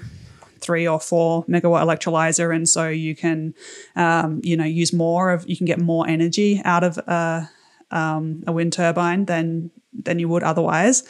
[0.60, 3.54] three or four megawatt electrolyzer, and so you can
[3.96, 7.50] um, you know use more of you can get more energy out of a,
[7.92, 11.04] um, a wind turbine than than you would otherwise.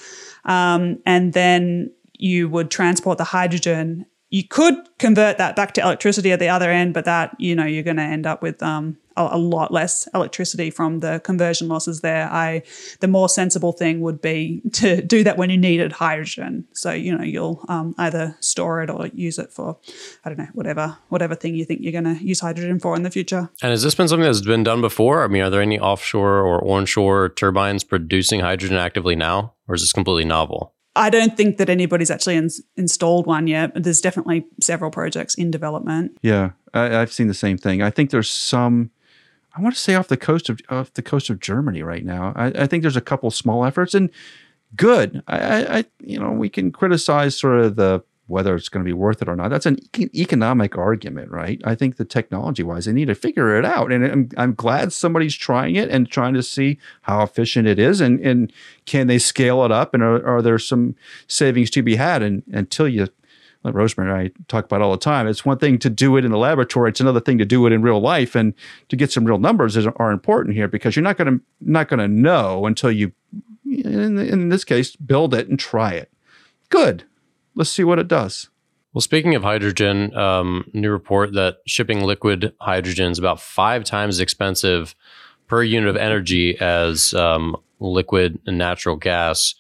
[0.50, 4.06] Um, and then you would transport the hydrogen.
[4.30, 7.66] You could convert that back to electricity at the other end, but that you know
[7.66, 11.68] you're going to end up with um, a, a lot less electricity from the conversion
[11.68, 12.28] losses there.
[12.32, 12.64] I
[13.02, 16.68] the more sensible thing would be to do that when you needed hydrogen.
[16.74, 19.78] So you know you'll um, either store it or use it for
[20.24, 23.04] I don't know whatever whatever thing you think you're going to use hydrogen for in
[23.04, 23.50] the future.
[23.62, 25.24] And has this been something that's been done before?
[25.24, 29.82] I mean, are there any offshore or onshore turbines producing hydrogen actively now, or is
[29.82, 30.74] this completely novel?
[30.96, 33.74] I don't think that anybody's actually ins- installed one yet.
[33.74, 36.18] but There's definitely several projects in development.
[36.22, 37.82] Yeah, I, I've seen the same thing.
[37.82, 38.92] I think there's some.
[39.60, 42.32] I want to say off the coast of off the coast of Germany right now.
[42.36, 44.10] I, I think there's a couple small efforts and
[44.76, 45.22] good.
[45.28, 48.94] I, I, you know we can criticize sort of the whether it's going to be
[48.94, 49.50] worth it or not.
[49.50, 51.60] That's an economic argument, right?
[51.66, 54.94] I think the technology wise, they need to figure it out, and I'm, I'm glad
[54.94, 58.54] somebody's trying it and trying to see how efficient it is, and and
[58.86, 60.96] can they scale it up, and are, are there some
[61.28, 62.22] savings to be had?
[62.24, 63.10] And until you
[63.64, 65.28] Rosemary and I talk about all the time.
[65.28, 67.74] It's one thing to do it in the laboratory; it's another thing to do it
[67.74, 68.36] in real life.
[68.36, 68.54] And
[68.88, 71.90] to get some real numbers is, are important here because you're not going to not
[71.90, 73.12] going to know until you,
[73.66, 76.12] in, in this case, build it and try it.
[76.70, 77.04] Good.
[77.56, 78.50] Let's see what it does.
[78.94, 84.16] Well, speaking of hydrogen, um, new report that shipping liquid hydrogen is about five times
[84.16, 84.96] as expensive
[85.48, 89.56] per unit of energy as um, liquid and natural gas.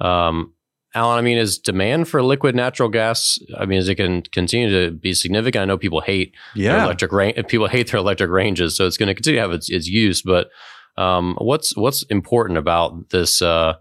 [0.00, 0.54] Um,
[0.94, 3.38] Alan, I mean, is demand for liquid natural gas?
[3.56, 5.62] I mean, is it going to continue to be significant?
[5.62, 6.84] I know people hate Yeah.
[6.84, 7.36] electric range.
[7.48, 10.20] People hate their electric ranges, so it's going to continue to have its, its use.
[10.22, 10.50] But
[10.96, 13.74] um, what's what's important about this uh,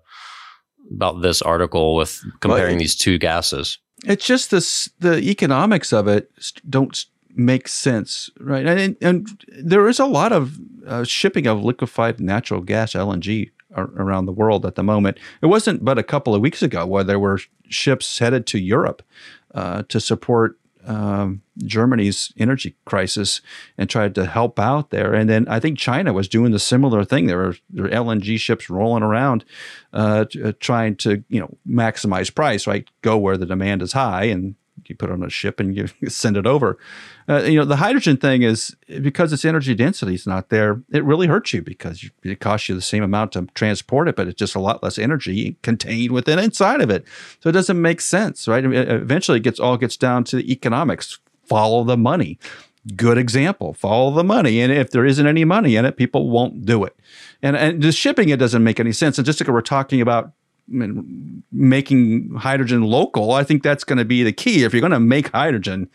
[0.95, 3.78] about this article with comparing it- these two gases?
[4.06, 6.32] it's just this the economics of it
[6.69, 9.28] don't make sense right and, and
[9.62, 14.65] there is a lot of uh, shipping of liquefied natural gas lng around the world
[14.65, 18.19] at the moment it wasn't but a couple of weeks ago where there were ships
[18.19, 19.03] headed to europe
[19.53, 23.41] uh, to support um, Germany's energy crisis
[23.77, 25.13] and tried to help out there.
[25.13, 27.27] And then I think China was doing the similar thing.
[27.27, 29.45] There were, there were LNG ships rolling around,
[29.93, 32.65] uh, t- uh, trying to you know maximize price.
[32.65, 35.75] Right, go where the demand is high, and you put it on a ship and
[35.75, 36.77] you send it over.
[37.27, 40.81] Uh, you know the hydrogen thing is because its energy density is not there.
[40.91, 44.15] It really hurts you because you, it costs you the same amount to transport it,
[44.15, 47.05] but it's just a lot less energy contained within inside of it.
[47.41, 48.63] So it doesn't make sense, right?
[48.63, 51.19] Eventually, it gets all gets down to the economics.
[51.45, 52.37] Follow the money.
[52.95, 53.73] Good example.
[53.73, 56.95] Follow the money, and if there isn't any money in it, people won't do it.
[57.41, 59.17] And and the shipping it doesn't make any sense.
[59.17, 60.31] And just like we're talking about
[61.51, 64.63] making hydrogen local, I think that's going to be the key.
[64.63, 65.89] If you're going to make hydrogen,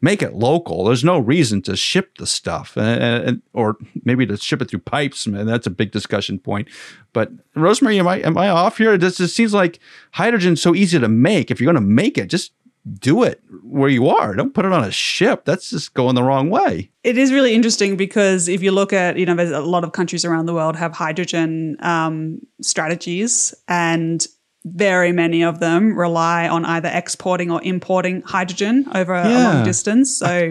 [0.00, 0.84] make it local.
[0.84, 4.80] There's no reason to ship the stuff, and, and- or maybe to ship it through
[4.80, 5.26] pipes.
[5.26, 6.68] Man, that's a big discussion point.
[7.12, 8.96] But Rosemary, am I am I off here?
[8.96, 9.80] This just, seems like
[10.12, 11.50] hydrogen's so easy to make.
[11.50, 12.52] If you're going to make it, just
[12.94, 14.34] do it where you are.
[14.34, 15.44] Don't put it on a ship.
[15.44, 16.90] That's just going the wrong way.
[17.04, 19.92] It is really interesting because if you look at, you know, there's a lot of
[19.92, 24.26] countries around the world have hydrogen um, strategies, and
[24.64, 30.16] very many of them rely on either exporting or importing hydrogen over a long distance.
[30.16, 30.50] So,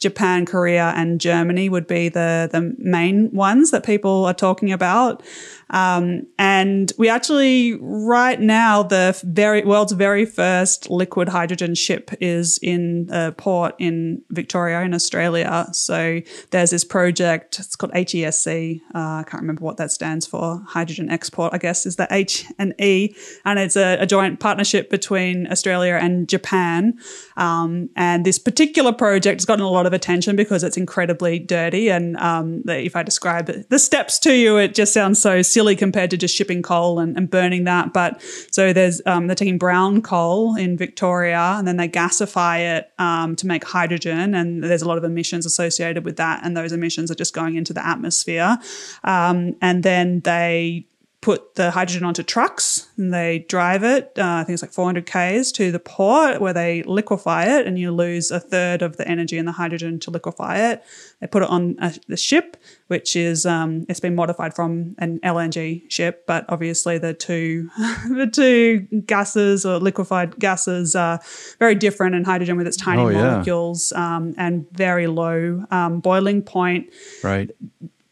[0.00, 5.22] Japan, Korea, and Germany would be the the main ones that people are talking about.
[5.70, 12.58] Um, and we actually, right now, the very world's very first liquid hydrogen ship is
[12.62, 15.66] in a port in Victoria, in Australia.
[15.72, 17.58] So there's this project.
[17.58, 18.80] It's called HESC.
[18.94, 20.62] Uh, I can't remember what that stands for.
[20.68, 24.88] Hydrogen export, I guess, is the H and E, and it's a, a joint partnership
[24.88, 26.98] between Australia and Japan.
[27.36, 31.90] Um, and this particular project has gotten a lot of attention because it's incredibly dirty.
[31.90, 36.10] And um, if I describe the steps to you, it just sounds so silly compared
[36.10, 37.92] to just shipping coal and, and burning that.
[37.92, 38.20] But
[38.50, 43.36] so there's um, they're taking brown coal in Victoria and then they gasify it um,
[43.36, 44.34] to make hydrogen.
[44.34, 46.44] And there's a lot of emissions associated with that.
[46.44, 48.58] And those emissions are just going into the atmosphere.
[49.04, 50.86] Um, and then they
[51.26, 55.04] put the hydrogen onto trucks and they drive it, uh, I think it's like 400
[55.06, 59.06] Ks to the port where they liquefy it and you lose a third of the
[59.08, 60.84] energy in the hydrogen to liquefy it.
[61.20, 65.18] They put it on a, the ship, which is, um, it's been modified from an
[65.24, 67.70] LNG ship, but obviously the two,
[68.08, 71.18] the two gases or liquefied gases are
[71.58, 73.22] very different and hydrogen with its tiny Oh, yeah.
[73.22, 76.88] molecules um, and very low um, boiling point
[77.24, 77.50] Right.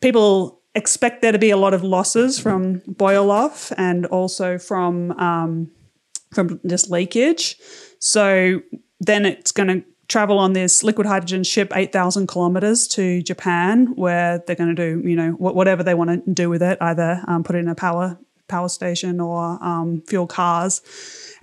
[0.00, 5.12] people expect there to be a lot of losses from boil off and also from
[5.12, 5.70] um,
[6.32, 7.56] from just leakage.
[8.00, 8.60] So
[9.00, 14.42] then it's going to travel on this liquid hydrogen ship 8,000 kilometers to Japan, where
[14.46, 17.22] they're going to do you know wh- whatever they want to do with it, either
[17.26, 20.82] um, put it in a power power station or um, fuel cars.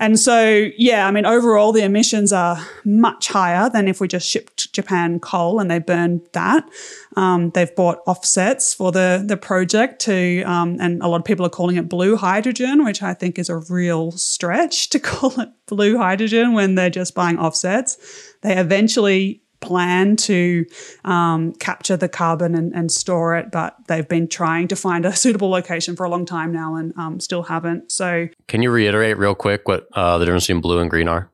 [0.02, 4.28] And so, yeah, I mean, overall, the emissions are much higher than if we just
[4.28, 6.68] shipped Japan coal and they burned that.
[7.16, 11.46] Um, they've bought offsets for the the project to, um, and a lot of people
[11.46, 15.50] are calling it blue hydrogen, which I think is a real stretch to call it
[15.68, 18.34] blue hydrogen when they're just buying offsets.
[18.42, 20.66] They eventually plan to
[21.06, 25.16] um, capture the carbon and, and store it, but they've been trying to find a
[25.16, 27.92] suitable location for a long time now and um, still haven't.
[27.92, 31.30] So Can you reiterate real quick what uh, the difference between blue and green are?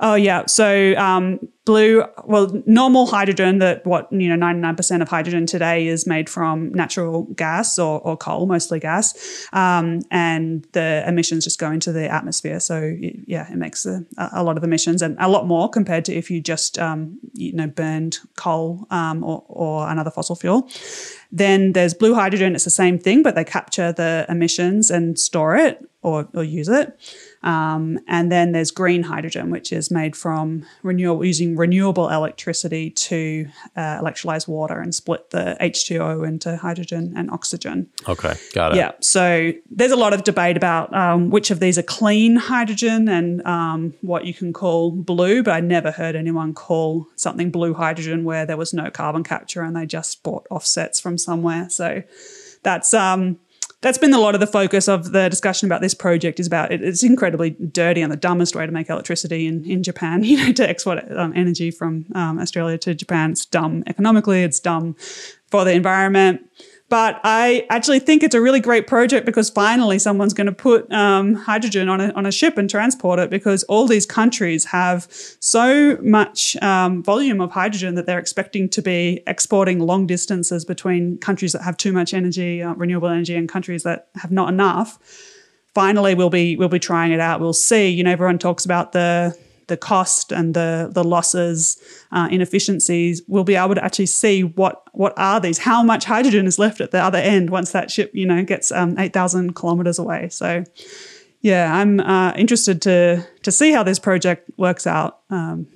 [0.00, 0.46] Oh yeah.
[0.46, 5.46] So um, blue, well, normal hydrogen that what you know, ninety nine percent of hydrogen
[5.46, 11.44] today is made from natural gas or, or coal, mostly gas, um, and the emissions
[11.44, 12.60] just go into the atmosphere.
[12.60, 16.04] So y- yeah, it makes a, a lot of emissions and a lot more compared
[16.06, 20.68] to if you just um, you know burned coal um, or, or another fossil fuel.
[21.32, 22.54] Then there's blue hydrogen.
[22.54, 25.86] It's the same thing, but they capture the emissions and store it.
[26.02, 26.98] or, or use it.
[27.42, 33.48] Um, and then there's green hydrogen, which is made from renewable using renewable electricity to
[33.76, 37.88] uh, electrolyze water and split the H2O into hydrogen and oxygen.
[38.08, 38.76] Okay, got it.
[38.76, 38.92] Yeah.
[39.00, 43.44] So there's a lot of debate about um, which of these are clean hydrogen and
[43.46, 48.24] um, what you can call blue, but I never heard anyone call something blue hydrogen
[48.24, 51.70] where there was no carbon capture and they just bought offsets from somewhere.
[51.70, 52.02] So
[52.62, 53.38] that's um,
[53.82, 56.70] that's been a lot of the focus of the discussion about this project is about
[56.70, 60.36] it, it's incredibly dirty and the dumbest way to make electricity in, in Japan, you
[60.36, 63.32] know, to export um, energy from um, Australia to Japan.
[63.32, 64.94] It's dumb economically, it's dumb
[65.48, 66.46] for the environment.
[66.90, 70.90] But I actually think it's a really great project because finally someone's going to put
[70.92, 75.06] um, hydrogen on a, on a ship and transport it because all these countries have
[75.38, 81.16] so much um, volume of hydrogen that they're expecting to be exporting long distances between
[81.18, 84.98] countries that have too much energy, uh, renewable energy, and countries that have not enough.
[85.72, 87.40] Finally, we'll be we'll be trying it out.
[87.40, 87.88] We'll see.
[87.88, 89.38] You know, everyone talks about the
[89.70, 91.78] the cost and the the losses,
[92.12, 96.46] uh, inefficiencies, we'll be able to actually see what what are these, how much hydrogen
[96.46, 99.54] is left at the other end once that ship you know gets um, eight thousand
[99.54, 100.28] kilometers away.
[100.28, 100.64] So,
[101.40, 105.20] yeah, I'm uh, interested to to see how this project works out.
[105.30, 105.66] Um,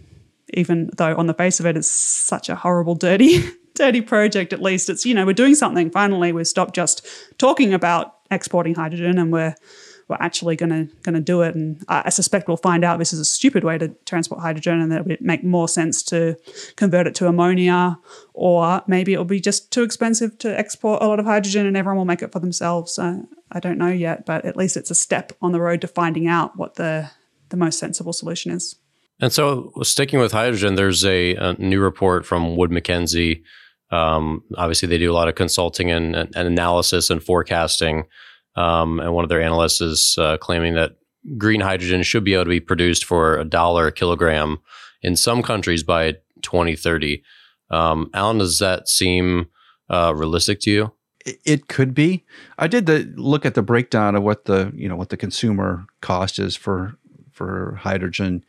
[0.53, 3.43] even though on the face of it, it's such a horrible, dirty,
[3.75, 4.53] dirty project.
[4.53, 5.91] At least it's you know we're doing something.
[5.91, 7.07] Finally, we've stopped just
[7.39, 9.55] talking about exporting hydrogen and we're
[10.09, 11.55] we're actually going to going to do it.
[11.55, 14.81] And I, I, suspect we'll find out this is a stupid way to transport hydrogen,
[14.81, 16.37] and that it would make more sense to
[16.77, 17.99] convert it to ammonia,
[18.33, 21.97] or maybe it'll be just too expensive to export a lot of hydrogen, and everyone
[21.97, 22.99] will make it for themselves.
[22.99, 26.27] I don't know yet, but at least it's a step on the road to finding
[26.27, 27.11] out what the
[27.51, 28.77] the most sensible solution is.
[29.21, 33.45] And so, sticking with hydrogen, there's a, a new report from Wood Mackenzie.
[33.91, 38.05] Um, obviously, they do a lot of consulting and, and analysis and forecasting.
[38.57, 40.97] Um, and one of their analysts is uh, claiming that
[41.39, 44.59] green hydrogen should be able to be produced for a dollar a kilogram
[45.03, 46.13] in some countries by
[46.43, 47.23] 2030.
[47.71, 49.47] Um, Alan, does that seem
[49.89, 50.93] uh, realistic to you?
[51.45, 52.25] It could be.
[52.59, 55.87] I did the look at the breakdown of what the you know what the consumer
[56.03, 56.99] cost is for
[57.33, 58.45] for hydrogen,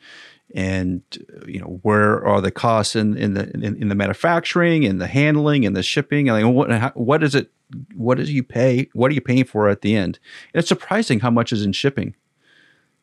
[0.55, 1.01] and
[1.45, 5.07] you know where are the costs in in the in, in the manufacturing and the
[5.07, 6.31] handling and the shipping.
[6.31, 7.51] I mean, what what is it
[7.93, 8.89] what do you pay?
[8.93, 10.17] What are you paying for at the end?
[10.53, 12.15] And it's surprising how much is in shipping.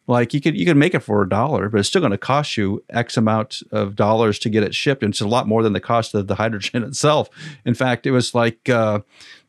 [0.06, 2.18] Like you could you could make it for a dollar, but it's still going to
[2.18, 5.62] cost you X amount of dollars to get it shipped, and it's a lot more
[5.62, 7.28] than the cost of the hydrogen itself.
[7.64, 9.00] In fact, it was like uh,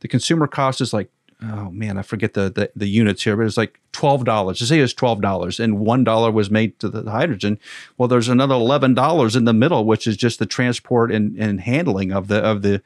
[0.02, 1.10] the consumer cost is like
[1.44, 4.60] oh man, I forget the the, the units here, but it's like twelve dollars.
[4.60, 7.60] To say it's twelve dollars, and one dollar was made to the hydrogen.
[7.98, 11.62] Well, there's another eleven dollars in the middle, which is just the transport and, and
[11.62, 12.82] handling of the of the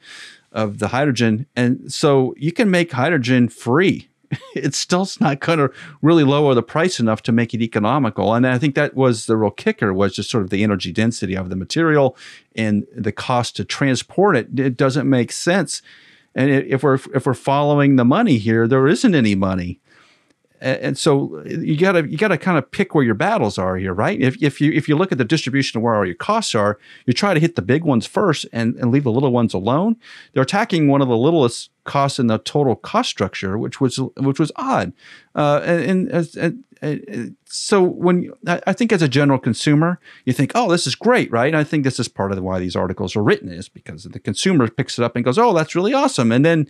[0.52, 1.46] of the hydrogen.
[1.54, 4.08] And so you can make hydrogen free.
[4.54, 8.34] It's still not going to really lower the price enough to make it economical.
[8.34, 11.34] And I think that was the real kicker was just sort of the energy density
[11.34, 12.16] of the material
[12.54, 14.58] and the cost to transport it.
[14.58, 15.80] It doesn't make sense.
[16.34, 19.80] And if we're if we're following the money here, there isn't any money
[20.60, 24.20] and so you gotta you gotta kind of pick where your battles are here, right?
[24.20, 26.78] If, if you if you look at the distribution of where all your costs are,
[27.06, 29.96] you try to hit the big ones first and, and leave the little ones alone.
[30.32, 34.40] They're attacking one of the littlest costs in the total cost structure, which was which
[34.40, 34.92] was odd.
[35.34, 40.52] Uh, and, and, and, and, so when I think as a general consumer, you think,
[40.54, 41.46] oh, this is great, right?
[41.46, 44.20] And I think this is part of why these articles are written is because the
[44.20, 46.68] consumer picks it up and goes, oh, that's really awesome, and then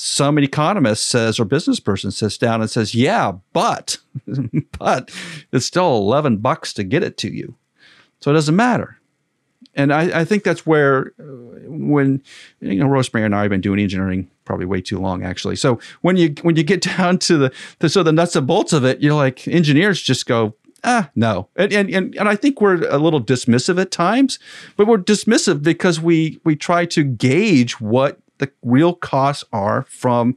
[0.00, 3.98] some economist says or business person sits down and says, "Yeah, but
[4.78, 5.10] but
[5.52, 7.56] it's still 11 bucks to get it to you."
[8.20, 9.00] So it doesn't matter.
[9.74, 11.24] And I, I think that's where uh,
[11.66, 12.22] when
[12.60, 15.54] you know Rosemary and I have been doing engineering probably way too long actually.
[15.54, 18.72] So when you when you get down to the, the so the nuts and bolts
[18.72, 21.48] of it, you're like engineers just go, ah, no.
[21.54, 24.38] And, and, and, and I think we're a little dismissive at times,
[24.76, 30.36] but we're dismissive because we, we try to gauge what the real costs are from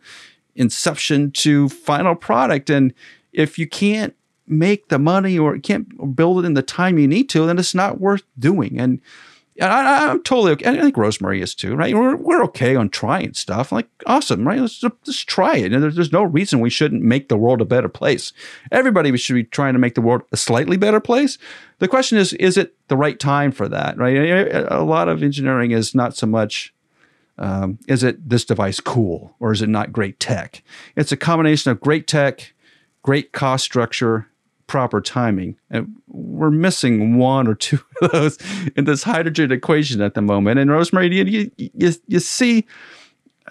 [0.56, 2.70] inception to final product.
[2.70, 2.94] And
[3.32, 4.16] if you can't
[4.48, 7.76] make the money or can't build it in the time you need to, then it's
[7.76, 8.80] not worth doing.
[8.80, 9.00] And
[9.62, 10.70] I, am totally okay.
[10.70, 11.94] I think Rosemary is too, right?
[11.94, 13.72] We're, we're okay on trying stuff.
[13.72, 14.60] Like, awesome, right?
[14.60, 15.72] Let's just try it.
[15.72, 18.34] And there's, there's no reason we shouldn't make the world a better place.
[18.72, 21.38] Everybody should be trying to make the world a slightly better place.
[21.80, 24.16] The question is, is it the right time for that, right?
[24.72, 26.74] A lot of engineering is not so much
[27.38, 30.62] um, is it this device cool or is it not great tech?
[30.96, 32.54] It's a combination of great tech,
[33.02, 34.28] great cost structure,
[34.72, 35.58] proper timing.
[35.70, 38.38] And we're missing one or two of those
[38.78, 40.60] in this hydrogen equation at the moment.
[40.60, 42.66] And Rosemary, you, you, you see,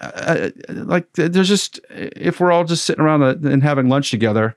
[0.01, 4.55] uh, like there's just, if we're all just sitting around and having lunch together,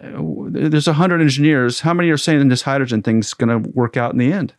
[0.00, 1.80] there's a hundred engineers.
[1.80, 4.54] How many are saying this hydrogen thing's going to work out in the end?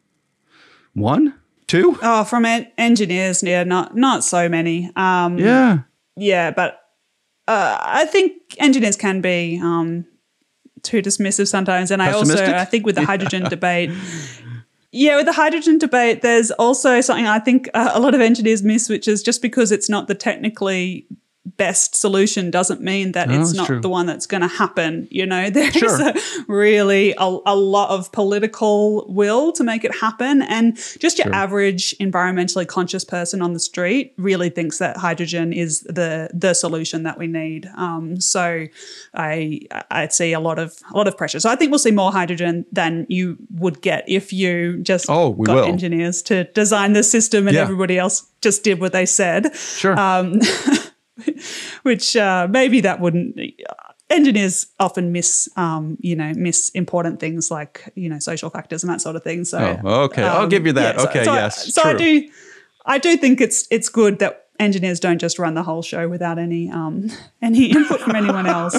[0.93, 1.33] One,
[1.65, 1.97] two?
[2.03, 4.91] Oh, from en- engineers, yeah, not not so many.
[4.95, 5.79] Um, Yeah.
[6.15, 6.79] yeah, but
[7.47, 10.05] uh, I think engineers can be um,
[10.83, 13.91] too dismissive sometimes, and I also I think with the hydrogen debate.
[14.91, 18.61] Yeah, with the hydrogen debate, there's also something I think uh, a lot of engineers
[18.61, 21.07] miss, which is just because it's not the technically
[21.57, 23.81] best solution doesn't mean that No, it's not true.
[23.81, 25.07] the one that's going to happen.
[25.11, 26.09] You know, there's Sure.
[26.09, 26.15] a
[26.47, 31.95] really a, a lot of political will to make it happen, and just your average
[31.99, 37.17] environmentally conscious person on the street really thinks that hydrogen is the the solution that
[37.17, 37.69] we need.
[37.75, 38.65] Um, so,
[39.13, 39.59] I
[39.91, 41.39] I see a lot of a lot of pressure.
[41.39, 45.29] So I think we'll see more hydrogen than you would get if you just Oh,
[45.29, 45.65] we got will.
[45.65, 47.61] engineers to design the system and Yeah.
[47.63, 49.97] everybody else just did what they said Sure.
[49.99, 50.39] um,
[51.83, 53.39] which uh, maybe that wouldn't.
[54.09, 58.89] Engineers often miss, um, you know, miss important things like you know social factors and
[58.91, 59.43] that sort of thing.
[59.45, 60.23] So, Oh, okay.
[60.23, 60.99] I'll um, give you that.
[60.99, 62.29] so- Okay, so I- yes, So I do,
[62.85, 66.37] I do think it's it's good that engineers don't just run the whole show without
[66.37, 67.09] any um,
[67.41, 68.77] any input from anyone else.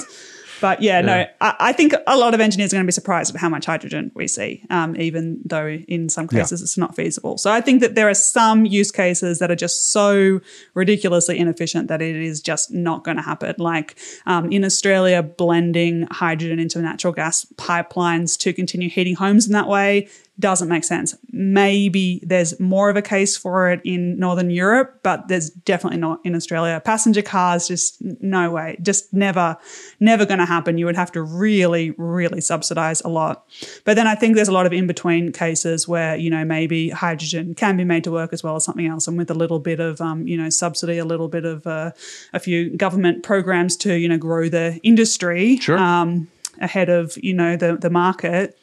[0.61, 3.33] But yeah, no, I, I think a lot of engineers are going to be surprised
[3.33, 6.41] at how much hydrogen we see, um, even though in some Yeah.
[6.41, 7.37] cases it's not feasible.
[7.37, 10.41] So I think that there are some use cases that are just so
[10.73, 13.55] ridiculously inefficient that it is just not going to happen.
[13.57, 19.53] Like um, in Australia, blending hydrogen into natural gas pipelines to continue heating homes in
[19.53, 20.07] that way
[20.39, 21.15] doesn't make sense.
[21.31, 26.19] Maybe there's more of a case for it in Northern Europe, but there's definitely not
[26.25, 26.81] in Australia.
[26.83, 29.57] Passenger cars, just no way, just never,
[29.99, 30.77] never going to happen.
[30.77, 33.45] You would have to really, really subsidize a lot.
[33.85, 36.89] But then I think there's a lot of in between cases where, you know, maybe
[36.89, 39.07] hydrogen can be made to work as well as something else.
[39.07, 41.91] And with a little bit of, um, you know, subsidy, a little bit of uh,
[42.33, 45.77] a few government programs to, you know, grow the industry Sure.
[45.77, 46.27] um,
[46.59, 48.57] ahead of, you know, the, the market.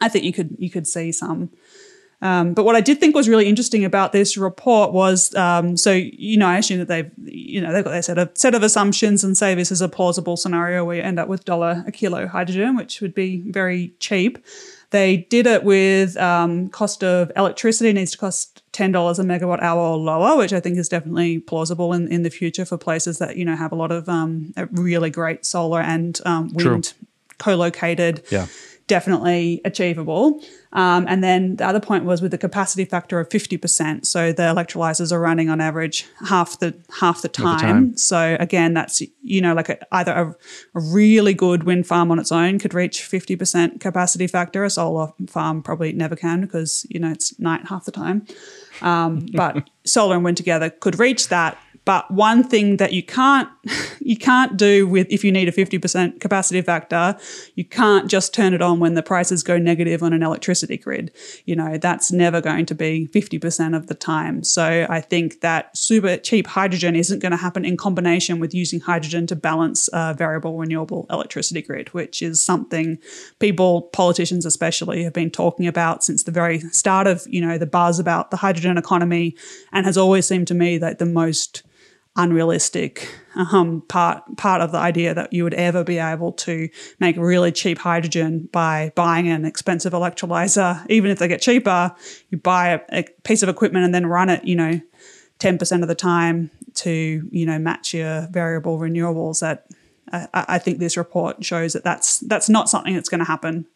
[0.00, 1.50] I think you could you could see some.
[2.22, 5.92] Um, but what I did think was really interesting about this report was, um, so
[5.92, 8.62] you know, I assume that they've you know they've got their set of set of
[8.62, 11.92] assumptions and say this is a plausible scenario where you end up with dollar a
[11.92, 14.44] kilo hydrogen, which would be very cheap.
[14.90, 19.62] They did it with um, cost of electricity needs to cost ten dollars a megawatt
[19.62, 23.18] hour or lower, which I think is definitely plausible in, in the future for places
[23.18, 26.72] that you know have a lot of um, really great solar and um, True.
[26.72, 26.92] wind
[27.38, 28.46] co-located Yeah.
[28.90, 30.42] Definitely achievable.
[30.72, 34.04] Um, and then the other point was with the capacity factor of 50%.
[34.04, 37.60] So the electrolyzers are running on average half the half the time.
[37.60, 37.96] time.
[37.96, 40.34] So again, that's you know like a, either a, a
[40.80, 44.64] really good wind farm on its own could reach 50% capacity factor.
[44.64, 48.26] A solar farm probably never can because you know it's night half the time.
[48.82, 51.56] Um, but solar and wind together could reach that.
[51.84, 53.48] But one thing that you can't
[54.00, 57.16] you can't do with if you need a 50% capacity factor,
[57.54, 61.12] you can't just turn it on when the prices go negative on an electricity grid.
[61.44, 64.42] You know, that's never going to be 50% of the time.
[64.42, 68.80] So I think that super cheap hydrogen isn't going to happen in combination with using
[68.80, 72.98] hydrogen to balance a variable renewable electricity grid, which is something
[73.38, 77.66] people, politicians especially, have been talking about since the very start of, you know, the
[77.66, 79.36] buzz about the hydrogen economy
[79.72, 81.62] and has always seemed to me that the most
[82.20, 86.68] unrealistic um, part part of the idea that you would ever be able to
[86.98, 90.84] make really cheap hydrogen by buying an expensive electrolyzer.
[90.88, 91.94] Even if they get cheaper,
[92.28, 94.80] you buy a, a piece of equipment and then run it, you know,
[95.38, 99.40] ten percent of the time to you know match your variable renewables.
[99.40, 99.66] That
[100.12, 103.66] I, I think this report shows that that's that's not something that's going to happen.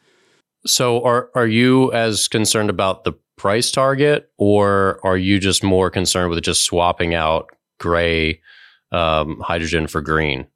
[0.66, 5.90] So are are you as concerned about the price target or are you just more
[5.90, 8.41] concerned with just swapping out gray
[8.93, 10.47] um, hydrogen for green?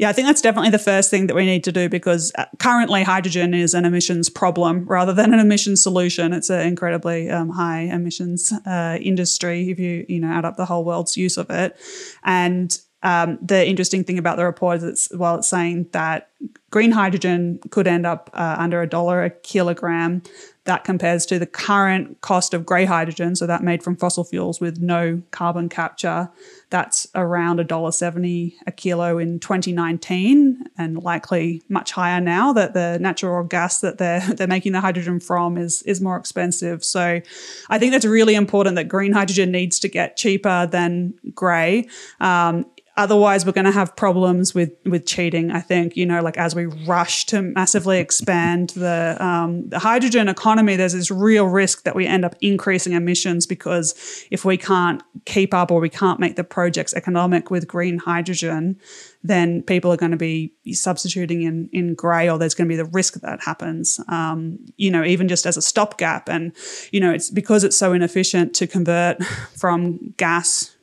[0.00, 2.46] Yeah, I think that's definitely the first thing that we need to do because uh,
[2.58, 6.32] currently hydrogen is an emissions problem rather than an emissions solution.
[6.32, 10.64] It's an incredibly um, high emissions uh, industry if you you know add up the
[10.64, 11.76] whole world's use of it.
[12.24, 16.28] And um, the interesting thing about the report is it's well, it's saying that
[16.70, 20.22] green hydrogen could end up uh, under a dollar a kilogram.
[20.64, 24.60] That compares to the current cost of grey hydrogen, so that made from fossil fuels
[24.60, 26.28] with no carbon capture.
[26.68, 32.74] That's around a dollar seventy a kilo in 2019, and likely much higher now that
[32.74, 36.84] the natural gas that they're they're making the hydrogen from is is more expensive.
[36.84, 37.22] So,
[37.70, 41.88] I think that's really important that green hydrogen needs to get cheaper than grey.
[42.20, 42.66] Um,
[43.00, 46.54] otherwise we're going to have problems with with cheating i think you know like as
[46.54, 51.96] we rush to massively expand the um, the hydrogen economy there's this real risk that
[51.96, 53.94] we end up increasing emissions because
[54.30, 58.78] if we can't keep up or we can't make the projects economic with green hydrogen
[59.22, 62.76] then people are going to be substituting in in grey, or there's going to be
[62.76, 64.00] the risk that, that happens.
[64.08, 66.52] Um, you know, even just as a stopgap, and
[66.90, 69.22] you know, it's because it's so inefficient to convert
[69.56, 70.74] from gas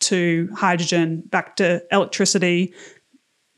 [0.00, 2.74] to hydrogen back to electricity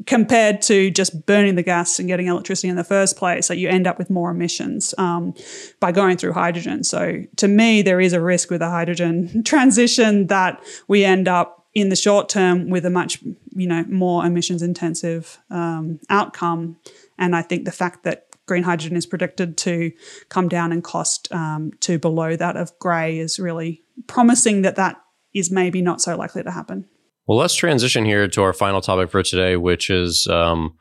[0.06, 3.68] compared to just burning the gas and getting electricity in the first place, that you
[3.68, 5.34] end up with more emissions um,
[5.80, 6.84] by going through hydrogen.
[6.84, 11.66] So, to me, there is a risk with a hydrogen transition that we end up
[11.74, 13.22] in the short term with a much
[13.54, 16.76] you know more emissions intensive um, outcome.
[17.18, 19.92] And I think the fact that green hydrogen is predicted to
[20.28, 24.96] come down in cost um, to below that of grey is really promising that that
[25.34, 26.86] is maybe not so likely to happen.
[27.26, 30.78] Well, let's transition here to our final topic for today, which is um,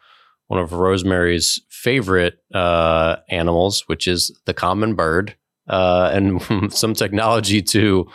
[0.48, 5.36] one of Rosemary's favorite uh, animals, which is the common bird,
[5.68, 8.08] uh, and some technology to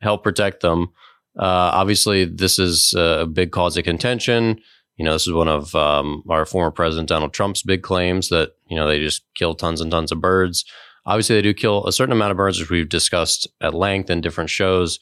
[0.00, 0.90] help protect them.
[1.38, 4.60] Uh, obviously, this is a big cause of contention.
[4.96, 8.52] You know, this is one of um, our former president Donald Trump's big claims that
[8.68, 10.64] you know they just kill tons and tons of birds.
[11.06, 14.20] Obviously, they do kill a certain amount of birds, which we've discussed at length in
[14.20, 14.98] different shows.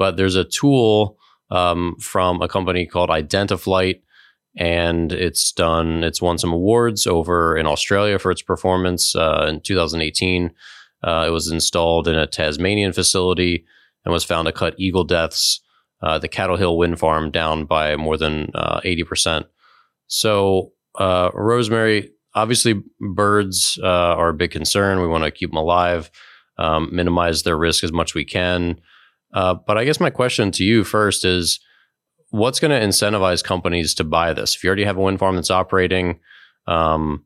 [0.00, 1.18] But there's a tool
[1.50, 4.00] um, from a company called Identiflight,
[4.56, 6.02] and it's done.
[6.02, 10.52] It's won some awards over in Australia for its performance uh, in 2018.
[11.04, 13.66] Uh, it was installed in a Tasmanian facility
[14.06, 15.60] and was found to cut eagle deaths
[16.02, 19.44] uh, the Cattle Hill wind farm down by more than uh, 80%.
[20.06, 25.02] So, uh, Rosemary, obviously, birds uh, are a big concern.
[25.02, 26.10] We want to keep them alive,
[26.56, 28.80] um, minimize their risk as much as we can.
[29.32, 31.60] Uh, but I guess my question to you first is
[32.30, 34.56] what's going to incentivize companies to buy this?
[34.56, 36.20] If you already have a wind farm that's operating,
[36.66, 37.24] um,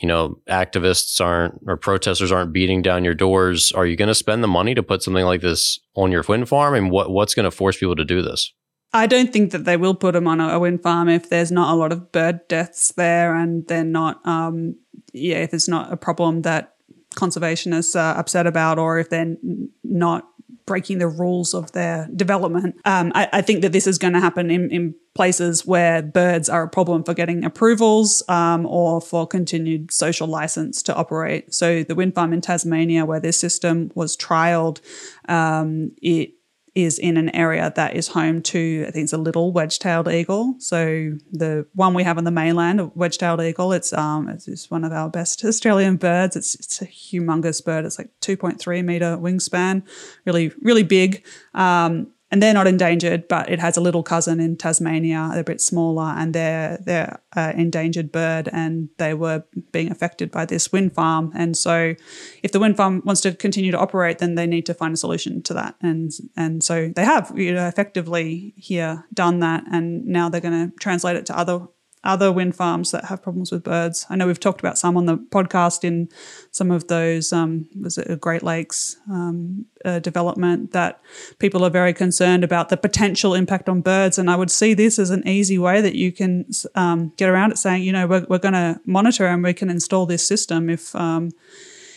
[0.00, 4.14] you know, activists aren't or protesters aren't beating down your doors, are you going to
[4.14, 6.74] spend the money to put something like this on your wind farm?
[6.74, 8.52] And what what's going to force people to do this?
[8.92, 11.72] I don't think that they will put them on a wind farm if there's not
[11.72, 14.76] a lot of bird deaths there, and they're not, um,
[15.12, 16.74] yeah, if it's not a problem that
[17.16, 19.36] conservationists are upset about, or if they're
[19.82, 20.24] not
[20.66, 22.76] breaking the rules of their development.
[22.84, 26.48] Um, I, I, think that this is going to happen in, in, places where birds
[26.48, 31.54] are a problem for getting approvals um, or for continued social license to operate.
[31.54, 34.80] So the wind farm in Tasmania, where this system was trialed,
[35.28, 36.33] um, it
[36.74, 40.56] is in an area that is home to, I think it's a little wedge-tailed eagle.
[40.58, 44.84] So the one we have on the mainland, a wedge-tailed eagle, it's um it's one
[44.84, 46.36] of our best Australian birds.
[46.36, 47.84] It's it's a humongous bird.
[47.84, 49.82] It's like 2.3 meter wingspan,
[50.24, 51.24] really really big.
[51.54, 55.28] Um, and they're not endangered, but it has a little cousin in Tasmania.
[55.30, 60.32] They're a bit smaller, and they're they're an endangered bird, and they were being affected
[60.32, 61.30] by this wind farm.
[61.36, 61.94] And so,
[62.42, 64.96] if the wind farm wants to continue to operate, then they need to find a
[64.96, 65.76] solution to that.
[65.80, 70.70] And and so they have you know, effectively here done that, and now they're going
[70.70, 71.60] to translate it to other
[72.04, 74.06] other wind farms that have problems with birds.
[74.08, 76.08] I know we've talked about some on the podcast in
[76.50, 81.00] some of those, um, was it a Great Lakes um, uh, development that
[81.38, 84.18] people are very concerned about the potential impact on birds.
[84.18, 87.52] And I would see this as an easy way that you can um, get around
[87.52, 90.70] it saying, you know, we're, we're going to monitor and we can install this system
[90.70, 91.30] if um,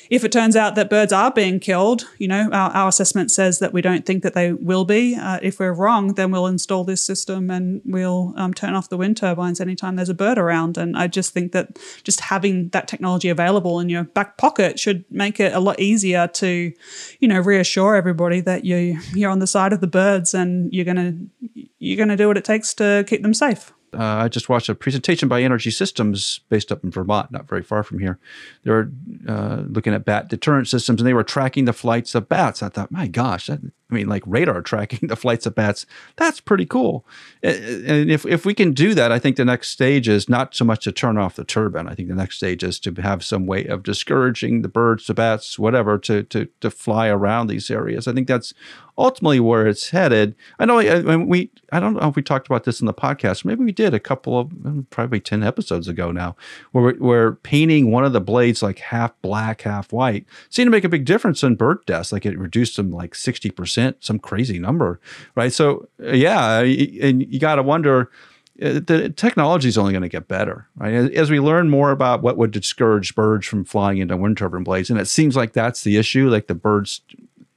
[0.10, 3.60] if it turns out that birds are being killed, you know, our, our assessment says
[3.60, 5.16] that we don't think that they will be.
[5.16, 8.98] Uh, if we're wrong, then we'll install this system and we'll um, turn off the
[8.98, 10.78] wind turbines anytime there's a bird around.
[10.78, 15.06] And I just think that just having that technology available in your back pocket should
[15.12, 16.74] make it a lot easier to,
[17.20, 20.86] you know, reassure everybody that you you're on the side of the birds and you're
[20.86, 21.14] gonna
[21.80, 23.74] you're gonna do what it takes to keep them safe.
[23.94, 27.64] Uh, I just watched a presentation by NRG Systems based up in Vermont, not very
[27.64, 28.20] far from here.
[28.64, 28.92] They were
[29.28, 32.62] uh, looking at bat deterrent systems and they were tracking the flights of bats.
[32.62, 33.60] I thought, my gosh, that,
[33.90, 35.86] I mean, like radar tracking the flights of bats.
[36.18, 37.06] That's pretty cool.
[37.42, 40.66] And if, if we can do that, I think the next stage is not so
[40.66, 41.88] much to turn off the turbine.
[41.88, 45.14] I think the next stage is to have some way of discouraging the birds, the
[45.14, 48.08] bats, whatever, to, to, to fly around these areas.
[48.08, 48.54] I think that's
[48.98, 50.36] ultimately where it's headed.
[50.60, 50.78] I know
[51.26, 53.46] we, I don't know if we talked about this in the podcast.
[53.46, 56.36] Maybe we did a couple of mm, probably 10 episodes ago now,
[56.72, 60.26] where we're, we're painting one of the blades like half black, half white.
[60.50, 62.12] Seemed to make a big difference in bird deaths.
[62.12, 65.00] Like it reduced them like 60% percent, some crazy number,
[65.36, 65.54] right?
[65.54, 68.12] So yeah, and you got to wonder.
[68.60, 71.14] Uh, the technology is only going to get better, right?
[71.14, 74.90] As we learn more about what would discourage birds from flying into wind turbine blades,
[74.90, 76.28] and it seems like that's the issue.
[76.28, 77.02] Like the birds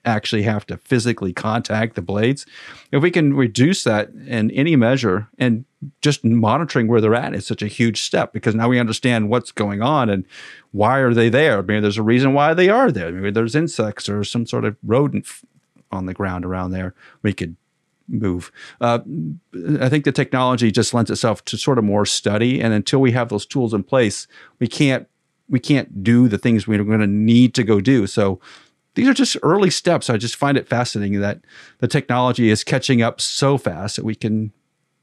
[0.04, 2.46] actually have to physically contact the blades.
[2.92, 5.64] If we can reduce that in any measure and
[6.00, 9.52] just monitoring where they're at is such a huge step because now we understand what's
[9.52, 10.24] going on and
[10.72, 11.62] why are they there.
[11.62, 13.10] Maybe there's a reason why they are there.
[13.12, 15.26] Maybe there's insects or some sort of rodent
[15.90, 16.94] on the ground around there.
[17.22, 17.56] We could
[18.08, 18.50] move.
[18.80, 19.00] Uh,
[19.80, 23.12] I think the technology just lends itself to sort of more study, and until we
[23.12, 24.26] have those tools in place,
[24.58, 25.06] we can't
[25.48, 28.06] we can't do the things we're going to need to go do.
[28.06, 28.40] So
[28.94, 30.08] these are just early steps.
[30.08, 31.40] I just find it fascinating that
[31.78, 34.52] the technology is catching up so fast that we can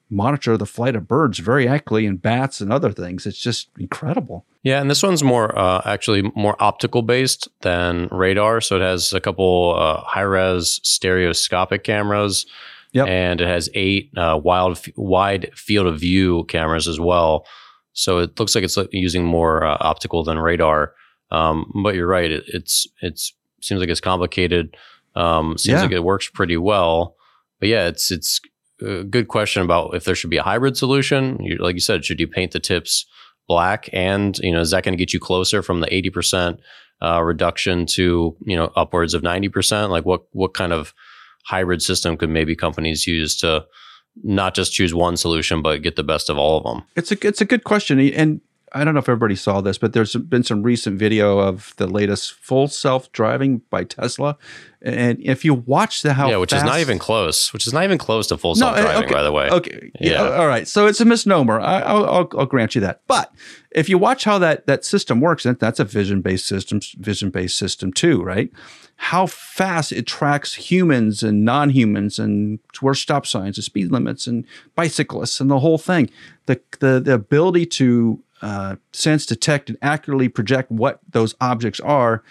[0.09, 3.25] monitor the flight of birds very accurately and bats and other things.
[3.25, 4.45] It's just incredible.
[4.63, 8.61] Yeah, and this one's more uh, actually more optical based than radar.
[8.61, 12.45] So it has a couple uh, high res stereoscopic cameras
[12.93, 13.07] Yep.
[13.07, 17.45] And it has eight uh, wild, wide field of view cameras as well.
[17.93, 20.93] So it looks like it's using more uh, optical than radar.
[21.29, 22.31] Um, but you're right.
[22.31, 24.77] It, it's it's seems like it's complicated.
[25.15, 25.81] Um, seems yeah.
[25.81, 27.15] like it works pretty well.
[27.59, 28.39] But yeah, it's it's
[28.81, 31.41] a good question about if there should be a hybrid solution.
[31.41, 33.05] You, like you said, should you paint the tips
[33.47, 33.89] black?
[33.93, 36.59] And you know, is that going to get you closer from the eighty percent
[37.01, 39.91] uh, reduction to you know upwards of ninety percent?
[39.91, 40.93] Like what what kind of
[41.45, 43.65] hybrid system could maybe companies use to
[44.23, 46.83] not just choose one solution but get the best of all of them?
[46.95, 48.41] It's a it's a good question, and
[48.73, 51.87] I don't know if everybody saw this, but there's been some recent video of the
[51.87, 54.37] latest full self driving by Tesla,
[54.81, 57.73] and if you watch the how yeah, which fast, is not even close, which is
[57.73, 59.49] not even close to full self uh, driving, no, okay, by the way.
[59.49, 60.67] Okay, yeah, all right.
[60.67, 61.59] So it's a misnomer.
[61.59, 63.01] I, will I'll, I'll grant you that.
[63.07, 63.33] But
[63.71, 67.29] if you watch how that that system works, and that's a vision based system, vision
[67.29, 68.51] based system too, right?
[68.97, 74.27] How fast it tracks humans and non humans and where stop signs and speed limits
[74.27, 74.45] and
[74.75, 76.09] bicyclists and the whole thing.
[76.45, 82.23] The the the ability to uh, sense, detect, and accurately project what those objects are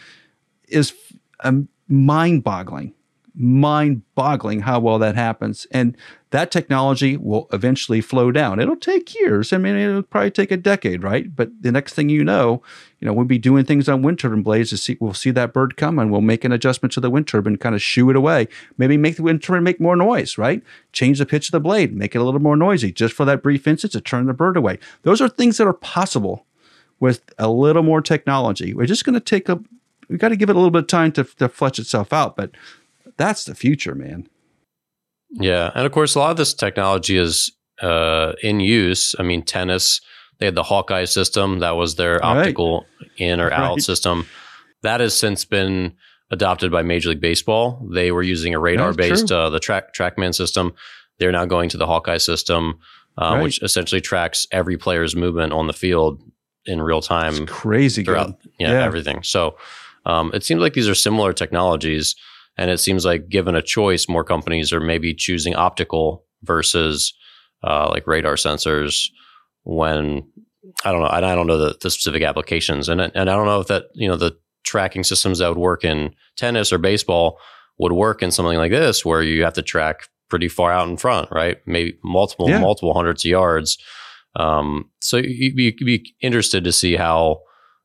[0.68, 0.92] is
[1.40, 2.92] um, mind boggling.
[3.34, 5.66] Mind boggling how well that happens.
[5.70, 5.96] And
[6.36, 8.60] that technology will eventually flow down.
[8.60, 9.54] It'll take years.
[9.54, 11.34] I mean, it'll probably take a decade, right?
[11.34, 12.60] But the next thing you know,
[13.00, 15.54] you know, we'll be doing things on wind turbine blades to see, we'll see that
[15.54, 18.16] bird come and we'll make an adjustment to the wind turbine, kind of shoo it
[18.16, 18.48] away.
[18.76, 20.62] Maybe make the wind turbine make more noise, right?
[20.92, 23.42] Change the pitch of the blade, make it a little more noisy just for that
[23.42, 24.78] brief instant to turn the bird away.
[25.04, 26.44] Those are things that are possible
[27.00, 28.74] with a little more technology.
[28.74, 29.58] We're just going to take a,
[30.10, 32.36] we got to give it a little bit of time to, to flesh itself out,
[32.36, 32.50] but
[33.16, 34.28] that's the future, man.
[35.30, 35.70] Yeah.
[35.74, 37.50] And of course, a lot of this technology is
[37.82, 39.14] uh, in use.
[39.18, 40.00] I mean, tennis,
[40.38, 41.60] they had the Hawkeye system.
[41.60, 42.86] That was their optical
[43.18, 43.82] in or out right.
[43.82, 44.26] system.
[44.82, 45.94] That has since been
[46.30, 47.86] adopted by Major League Baseball.
[47.92, 50.74] They were using a radar based, uh, the track TrackMan system.
[51.18, 52.78] They're now going to the Hawkeye system,
[53.16, 53.42] uh, right.
[53.42, 56.22] which essentially tracks every player's movement on the field
[56.66, 57.34] in real time.
[57.34, 59.22] It's crazy throughout yeah, yeah, everything.
[59.22, 59.56] So
[60.04, 62.16] um, it seems like these are similar technologies.
[62.58, 67.12] And it seems like given a choice, more companies are maybe choosing optical versus
[67.62, 69.08] uh, like radar sensors
[69.64, 70.26] when
[70.84, 71.08] I don't know.
[71.08, 74.08] I don't know the, the specific applications, and and I don't know if that you
[74.08, 77.38] know the tracking systems that would work in tennis or baseball
[77.78, 80.96] would work in something like this, where you have to track pretty far out in
[80.96, 81.58] front, right?
[81.66, 82.58] Maybe multiple yeah.
[82.58, 83.78] multiple hundreds of yards.
[84.34, 87.40] Um, so you'd be, you'd be, interested to see how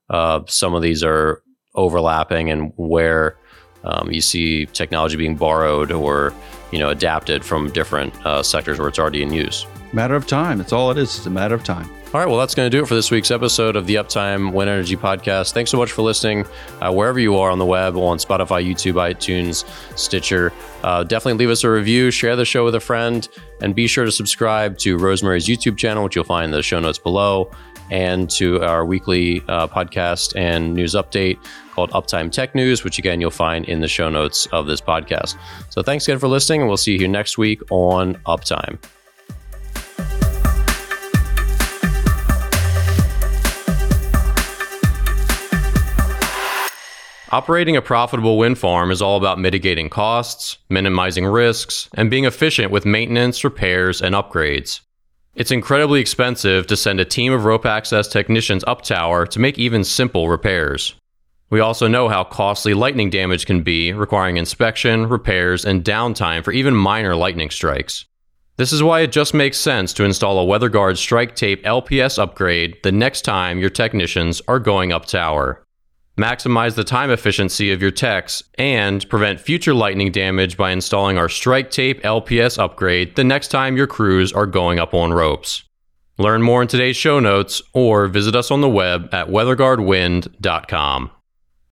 [0.09, 1.41] uh, some of these are
[1.75, 3.37] overlapping and where
[3.83, 6.33] um, you see technology being borrowed or
[6.71, 9.65] you know adapted from different uh, sectors where it's already in use.
[9.93, 10.61] Matter of time.
[10.61, 11.17] It's all it is.
[11.17, 11.89] It's a matter of time.
[12.13, 14.51] All right, well, that's going to do it for this week's episode of the Uptime
[14.51, 15.53] Wind Energy Podcast.
[15.53, 16.45] Thanks so much for listening,
[16.81, 19.63] uh, wherever you are on the web, on Spotify, YouTube, iTunes,
[19.97, 20.51] Stitcher.
[20.83, 23.29] Uh, definitely leave us a review, share the show with a friend,
[23.61, 26.81] and be sure to subscribe to Rosemary's YouTube channel, which you'll find in the show
[26.81, 27.49] notes below,
[27.91, 31.37] and to our weekly uh, podcast and news update
[31.73, 35.37] called Uptime Tech News, which again you'll find in the show notes of this podcast.
[35.69, 38.79] So thanks again for listening, and we'll see you here next week on Uptime.
[47.33, 52.73] Operating a profitable wind farm is all about mitigating costs, minimizing risks, and being efficient
[52.73, 54.81] with maintenance, repairs, and upgrades.
[55.33, 59.57] It's incredibly expensive to send a team of rope access technicians up tower to make
[59.57, 60.95] even simple repairs.
[61.49, 66.51] We also know how costly lightning damage can be, requiring inspection, repairs, and downtime for
[66.51, 68.05] even minor lightning strikes.
[68.57, 72.91] This is why it just makes sense to install a WeatherGuard StrikeTape LPS upgrade the
[72.91, 75.63] next time your technicians are going up tower
[76.17, 81.27] maximize the time efficiency of your techs, and prevent future lightning damage by installing our
[81.27, 85.63] StrikeTape LPS upgrade the next time your crews are going up on ropes.
[86.17, 91.11] Learn more in today's show notes or visit us on the web at weatherguardwind.com.